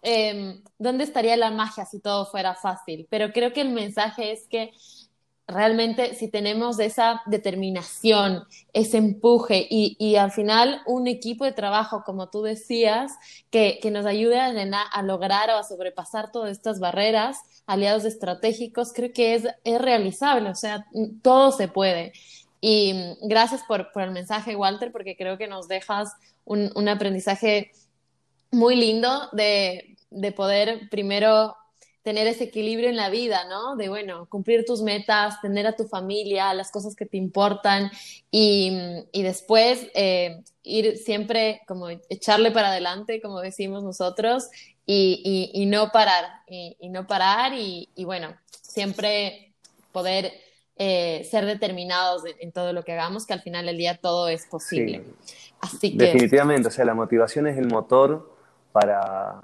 Em, 0.09 0.62
¿dónde 0.79 1.03
estaría 1.03 1.37
la 1.37 1.51
magia 1.51 1.85
si 1.85 1.99
todo 1.99 2.27
fuera 2.27 2.55
fácil? 2.55 3.09
Pero 3.11 3.33
creo 3.33 3.53
que 3.53 3.61
el 3.61 3.71
mensaje 3.71 4.31
es 4.31 4.47
que 4.47 4.71
realmente 5.46 6.14
si 6.14 6.28
tenemos 6.28 6.78
esa 6.80 7.22
determinación, 7.26 8.44
ese 8.72 8.98
empuje 8.98 9.66
y, 9.70 10.16
al 10.16 10.32
final 10.32 10.82
un 10.87 11.06
equipo 11.06 11.44
de 11.44 11.52
trabajo, 11.52 12.02
como 12.04 12.28
tú 12.28 12.42
decías, 12.42 13.12
que, 13.50 13.78
nos 13.92 14.06
ayude 14.06 14.40
a, 14.40 15.02
lograr 15.02 15.50
o 15.50 15.56
a 15.56 15.62
sobrepasar 15.62 16.32
todas 16.32 16.50
estas 16.50 16.80
barreras, 16.80 17.38
aliados 17.66 18.04
estratégicos, 18.04 18.92
creo 18.92 19.12
que 19.12 19.35
es, 19.35 19.44
realizable, 19.64 20.50
o 20.50 20.54
sea, 20.54 20.87
todo 21.22 21.52
se 21.52 21.68
puede. 21.68 22.12
Y 22.61 23.14
gracias 23.22 23.62
por, 23.68 23.90
el 23.94 24.11
mensaje, 24.11 24.56
Walter, 24.56 24.90
porque 24.90 25.16
creo 25.16 25.38
que 25.38 25.46
nos 25.46 25.68
dejas 25.68 26.12
un 26.44 26.88
aprendizaje 26.88 27.70
muy 28.50 28.76
lindo 28.76 29.28
de, 29.32 29.96
de 30.11 30.32
poder 30.32 30.88
primero 30.90 31.56
tener 32.07 32.29
ese 32.29 32.45
equilibrio 32.45 32.88
en 32.88 32.95
la 32.95 33.11
vida, 33.11 33.49
¿no? 33.49 33.75
De, 33.75 33.88
bueno, 33.88 34.27
cumplir 34.29 34.64
tus 34.64 34.81
metas, 34.81 35.40
tener 35.40 35.66
a 35.66 35.75
tu 35.75 35.88
familia, 35.88 36.55
las 36.55 36.71
cosas 36.71 36.95
que 36.95 37.05
te 37.05 37.16
importan 37.16 37.90
y, 38.31 38.79
después 39.12 39.88
eh, 39.92 40.45
ir 40.62 40.99
siempre 40.99 41.62
como 41.66 41.88
echarle 41.88 42.53
para 42.53 42.69
adelante, 42.69 43.21
como 43.21 43.40
decimos 43.40 43.83
nosotros, 43.83 44.49
y, 44.87 45.64
no 45.66 45.90
parar, 45.90 46.27
y, 46.47 46.77
no 46.90 47.09
parar 47.09 47.55
y, 47.55 47.90
bueno, 48.05 48.37
siempre 48.62 49.53
poder 49.90 50.31
eh, 50.77 51.27
ser 51.29 51.45
determinados 51.45 52.23
en, 52.38 52.53
todo 52.53 52.73
lo 52.73 52.85
que 52.85 52.92
hagamos, 52.92 53.27
que 53.27 53.33
al 53.33 53.42
final 53.42 53.66
del 53.66 53.79
día 53.79 53.99
todo 54.01 54.29
es 54.29 54.47
posible. 54.47 55.03
Así 55.61 55.99
que... 55.99 56.05
Definitivamente, 56.05 56.69
o 56.69 56.71
sea, 56.71 56.85
la 56.85 56.95
motivación 56.95 57.49
es 57.49 57.59
el 57.59 57.66
motor 57.66 58.33
para 58.71 59.40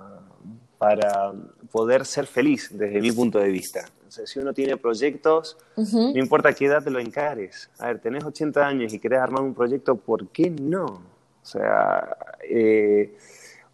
para 0.82 1.32
poder 1.70 2.04
ser 2.04 2.26
feliz 2.26 2.68
desde 2.72 3.00
mi 3.00 3.12
punto 3.12 3.38
de 3.38 3.50
vista. 3.50 3.84
O 4.08 4.10
sea, 4.10 4.26
si 4.26 4.40
uno 4.40 4.52
tiene 4.52 4.76
proyectos, 4.76 5.56
no 5.76 6.18
importa 6.18 6.52
qué 6.52 6.64
edad 6.64 6.82
te 6.82 6.90
lo 6.90 6.98
encares. 6.98 7.70
A 7.78 7.86
ver, 7.86 8.00
tenés 8.00 8.24
80 8.24 8.66
años 8.66 8.92
y 8.92 8.98
querés 8.98 9.20
armar 9.20 9.44
un 9.44 9.54
proyecto, 9.54 9.94
¿por 9.94 10.26
qué 10.30 10.50
no? 10.50 10.86
O 10.86 11.46
sea, 11.46 12.16
eh, 12.42 13.14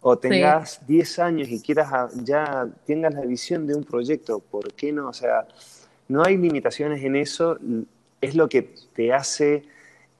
o 0.01 0.19
tengas 0.19 0.85
10 0.85 1.17
años 1.17 1.49
y 1.49 1.59
quieras 1.59 2.13
ya 2.23 2.67
tengas 2.85 3.15
la 3.15 3.21
visión 3.21 3.65
de 3.65 3.73
un 3.73 3.85
proyecto, 3.85 4.37
¿por 4.37 4.71
qué 4.73 4.91
no? 4.91 5.09
O 5.09 5.13
sea, 5.13 5.47
no 6.09 6.23
hay 6.23 6.37
limitaciones 6.37 7.03
en 7.03 7.15
eso, 7.15 7.57
es 8.21 8.35
lo 8.35 8.47
que 8.47 8.69
te 8.93 9.13
hace 9.13 9.63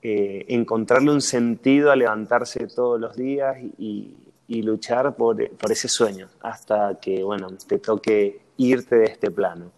eh, 0.02 0.44
encontrarle 0.48 1.12
un 1.12 1.22
sentido 1.22 1.92
a 1.92 1.96
levantarse 1.96 2.66
todos 2.66 3.00
los 3.00 3.16
días 3.16 3.58
y, 3.78 4.16
y 4.50 4.64
luchar 4.64 5.16
por, 5.16 5.48
por, 5.58 5.72
ese 5.72 5.88
sueño 5.88 6.28
hasta 6.42 7.00
que, 7.00 7.24
bueno, 7.24 7.48
te 7.68 7.78
toque 7.78 8.42
irte 8.58 8.96
de 8.96 9.06
este 9.06 9.30
plano. 9.32 9.72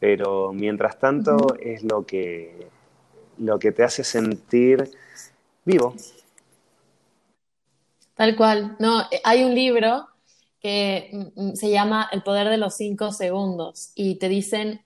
Pero 0.00 0.52
mientras 0.52 0.98
tanto 0.98 1.54
es 1.60 1.84
lo 1.84 2.04
que, 2.04 2.66
lo 3.38 3.58
que 3.58 3.70
te 3.72 3.84
hace 3.84 4.02
sentir 4.02 4.90
vivo. 5.64 5.94
Tal 8.14 8.36
cual. 8.36 8.76
No, 8.80 9.02
eh, 9.02 9.20
hay 9.22 9.44
un 9.44 9.54
libro 9.54 10.08
que 10.60 11.10
mm, 11.12 11.50
mm, 11.50 11.54
se 11.54 11.70
llama 11.70 12.08
El 12.10 12.22
poder 12.22 12.48
de 12.48 12.58
los 12.58 12.74
cinco 12.74 13.12
segundos 13.12 13.92
y 13.94 14.16
te 14.16 14.28
dicen 14.28 14.83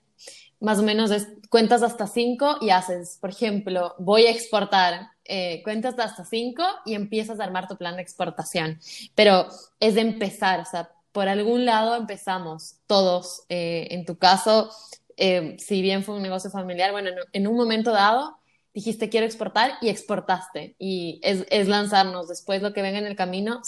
más 0.59 0.79
o 0.79 0.83
menos 0.83 1.11
cuentas 1.49 1.83
hasta 1.83 2.07
cinco 2.07 2.57
y 2.61 2.69
haces, 2.69 3.17
por 3.19 3.31
ejemplo, 3.31 3.95
voy 3.97 4.25
a 4.25 4.31
exportar 4.31 5.09
eh, 5.31 5.61
cuentas 5.63 5.93
hasta 5.99 6.25
cinco 6.25 6.63
y 6.85 6.95
empiezas 6.95 7.39
a 7.39 7.43
armar 7.43 7.67
tu 7.67 7.77
plan 7.77 7.95
de 7.95 8.01
exportación. 8.01 8.79
Pero 9.13 9.47
es 9.79 9.95
de 9.95 10.01
empezar, 10.01 10.59
o 10.59 10.65
sea, 10.65 10.91
por 11.11 11.27
algún 11.27 11.65
lado 11.65 11.95
empezamos 11.95 12.77
todos. 12.87 13.43
Eh, 13.49 13.87
en 13.91 14.05
tu 14.05 14.17
caso, 14.17 14.71
eh, 15.17 15.55
si 15.59 15.81
bien 15.81 16.03
fue 16.03 16.15
un 16.15 16.23
negocio 16.23 16.49
familiar, 16.49 16.91
bueno, 16.91 17.11
en, 17.31 17.47
un 17.47 17.55
momento 17.55 17.91
dado 17.91 18.37
dijiste 18.73 19.09
quiero 19.09 19.25
exportar 19.25 19.73
y 19.81 19.89
exportaste. 19.89 20.75
Y 20.79 21.19
es, 21.23 21.67
lanzarnos. 21.67 22.27
Después 22.27 22.63
lo 22.63 22.73
que 22.73 22.81
venga 22.81 22.97
en 22.97 23.05
el 23.05 23.15
camino, 23.15 23.61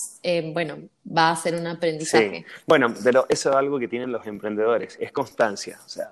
bueno, 0.54 0.78
va 1.06 1.30
a 1.30 1.36
ser 1.36 1.56
un 1.56 1.68
aprendizaje. 1.68 2.40
Sí. 2.40 2.46
Bueno, 2.66 2.94
pero 3.04 3.26
eso 3.30 3.50
es 3.52 3.56
algo 3.56 3.78
que 3.78 3.88
tienen 3.88 4.12
los 4.12 4.26
emprendedores, 4.26 4.98
es 5.00 5.12
constancia. 5.12 5.80
O 5.86 5.90
sea, 5.90 6.10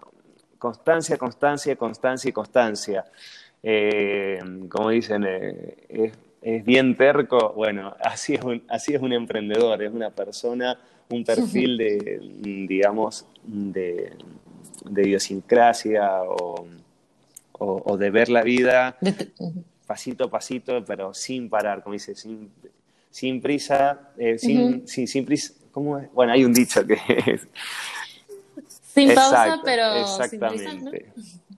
constancia, 0.59 1.17
constancia, 1.17 1.75
constancia 1.75 2.29
y 2.29 2.33
constancia. 2.33 3.05
Eh, 3.63 4.39
como 4.69 4.89
dicen, 4.89 5.25
eh, 5.27 6.11
es, 6.41 6.65
bien 6.65 6.95
terco, 6.95 7.53
bueno, 7.53 7.95
así 7.99 8.35
es, 8.35 8.43
un, 8.43 8.63
así 8.69 8.93
es 8.93 9.01
un 9.01 9.13
emprendedor, 9.13 9.81
es 9.81 9.91
una 9.91 10.11
persona, 10.11 10.79
un 11.09 11.23
perfil 11.23 11.77
de, 11.77 12.19
digamos, 12.67 13.25
de, 13.43 14.13
idiosincrasia 14.95 16.21
o, 16.23 16.67
de 17.97 18.09
ver 18.09 18.29
la 18.29 18.43
vida 18.43 18.97
pasito 19.85 20.25
a 20.25 20.29
pasito, 20.29 20.85
pero 20.85 21.13
sin 21.13 21.49
parar, 21.49 21.81
como 21.81 21.93
dice, 21.93 22.15
sin, 22.15 22.51
sin 23.09 23.41
prisa, 23.41 24.11
eh, 24.17 24.37
sin, 24.37 24.87
sin, 24.87 25.25
prisa, 25.25 25.53
¿cómo 25.71 25.97
es? 25.97 26.13
Bueno, 26.13 26.31
hay 26.31 26.45
un 26.45 26.53
dicho 26.53 26.85
que 26.85 26.93
es... 27.25 27.47
Sin 28.99 29.15
pausa, 29.15 29.61
pero 29.63 29.95
exactamente. 29.95 31.13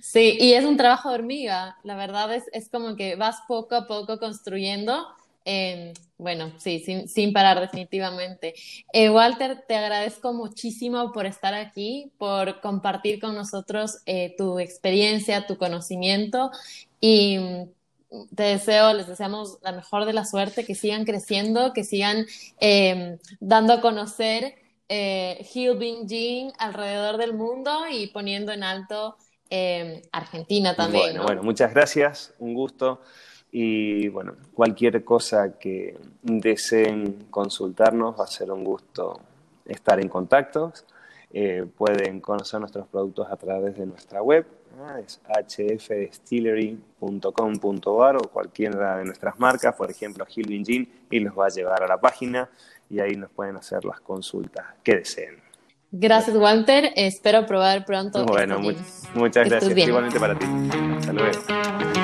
Sí, 0.00 0.36
y 0.38 0.52
es 0.52 0.64
un 0.64 0.76
trabajo 0.76 1.08
de 1.08 1.16
hormiga. 1.16 1.76
La 1.82 1.96
verdad 1.96 2.32
es, 2.32 2.44
es 2.52 2.68
como 2.68 2.94
que 2.94 3.16
vas 3.16 3.40
poco 3.48 3.74
a 3.74 3.88
poco 3.88 4.20
construyendo. 4.20 5.08
Em, 5.44 5.92
bueno, 6.18 6.52
sí, 6.58 6.80
sin, 6.80 7.08
sin 7.08 7.32
parar 7.32 7.60
definitivamente. 7.60 8.54
Eh, 8.92 9.10
Walter, 9.10 9.64
te 9.66 9.74
agradezco 9.74 10.32
muchísimo 10.32 11.10
por 11.10 11.26
estar 11.26 11.54
aquí, 11.54 12.12
por 12.16 12.60
compartir 12.60 13.20
con 13.20 13.34
nosotros 13.34 13.98
eh, 14.06 14.34
tu 14.38 14.60
experiencia, 14.60 15.46
tu 15.46 15.58
conocimiento 15.58 16.52
y 17.00 17.38
mm, 17.38 18.26
te 18.36 18.42
deseo, 18.44 18.92
les 18.92 19.08
deseamos 19.08 19.58
la 19.62 19.72
mejor 19.72 20.04
de 20.04 20.12
la 20.12 20.24
suerte, 20.24 20.64
que 20.64 20.74
sigan 20.76 21.04
creciendo, 21.04 21.72
que 21.72 21.82
sigan 21.82 22.26
em, 22.60 23.18
dando 23.40 23.72
a 23.72 23.80
conocer 23.80 24.54
eh, 24.92 26.06
Jean 26.06 26.52
alrededor 26.58 27.16
del 27.16 27.34
mundo 27.34 27.84
y 27.90 28.08
poniendo 28.08 28.52
en 28.52 28.62
alto 28.62 29.16
Em, 29.54 30.00
Argentina 30.12 30.74
también. 30.74 31.08
Bueno, 31.08 31.24
bueno, 31.24 31.42
muchas 31.42 31.74
gracias, 31.74 32.32
un 32.38 32.54
gusto. 32.54 33.02
Y 33.50 34.08
bueno, 34.08 34.34
cualquier 34.54 35.04
cosa 35.04 35.58
que 35.58 35.94
deseen 36.22 37.26
consultarnos 37.28 38.18
va 38.18 38.24
a 38.24 38.28
ser 38.28 38.50
un 38.50 38.64
gusto 38.64 39.20
estar 39.66 40.00
en 40.00 40.08
contacto. 40.08 40.72
Eh, 41.30 41.66
pueden 41.76 42.22
conocer 42.22 42.60
nuestros 42.60 42.86
productos 42.86 43.30
a 43.30 43.36
través 43.36 43.76
de 43.76 43.84
nuestra 43.84 44.22
web, 44.22 44.46
es 45.06 45.20
hfdistillery.com.ar 45.26 48.16
o 48.16 48.22
cualquiera 48.28 48.96
de 48.96 49.04
nuestras 49.04 49.38
marcas, 49.38 49.74
por 49.74 49.90
ejemplo 49.90 50.26
Hilvin 50.34 50.64
Jean, 50.64 50.88
y 51.10 51.20
los 51.20 51.38
va 51.38 51.44
a 51.46 51.50
llevar 51.50 51.82
a 51.82 51.86
la 51.86 52.00
página 52.00 52.48
y 52.92 53.00
ahí 53.00 53.16
nos 53.16 53.30
pueden 53.30 53.56
hacer 53.56 53.84
las 53.86 54.00
consultas 54.00 54.66
que 54.84 54.96
deseen. 54.96 55.40
Gracias, 55.90 56.36
Walter. 56.36 56.92
Espero 56.94 57.46
probar 57.46 57.86
pronto. 57.86 58.24
Bueno, 58.26 58.60
muchas 59.14 59.48
gracias. 59.48 59.76
Igualmente 59.76 60.20
para 60.20 60.38
ti. 60.38 60.46
Hasta 60.98 61.12
luego. 61.12 62.01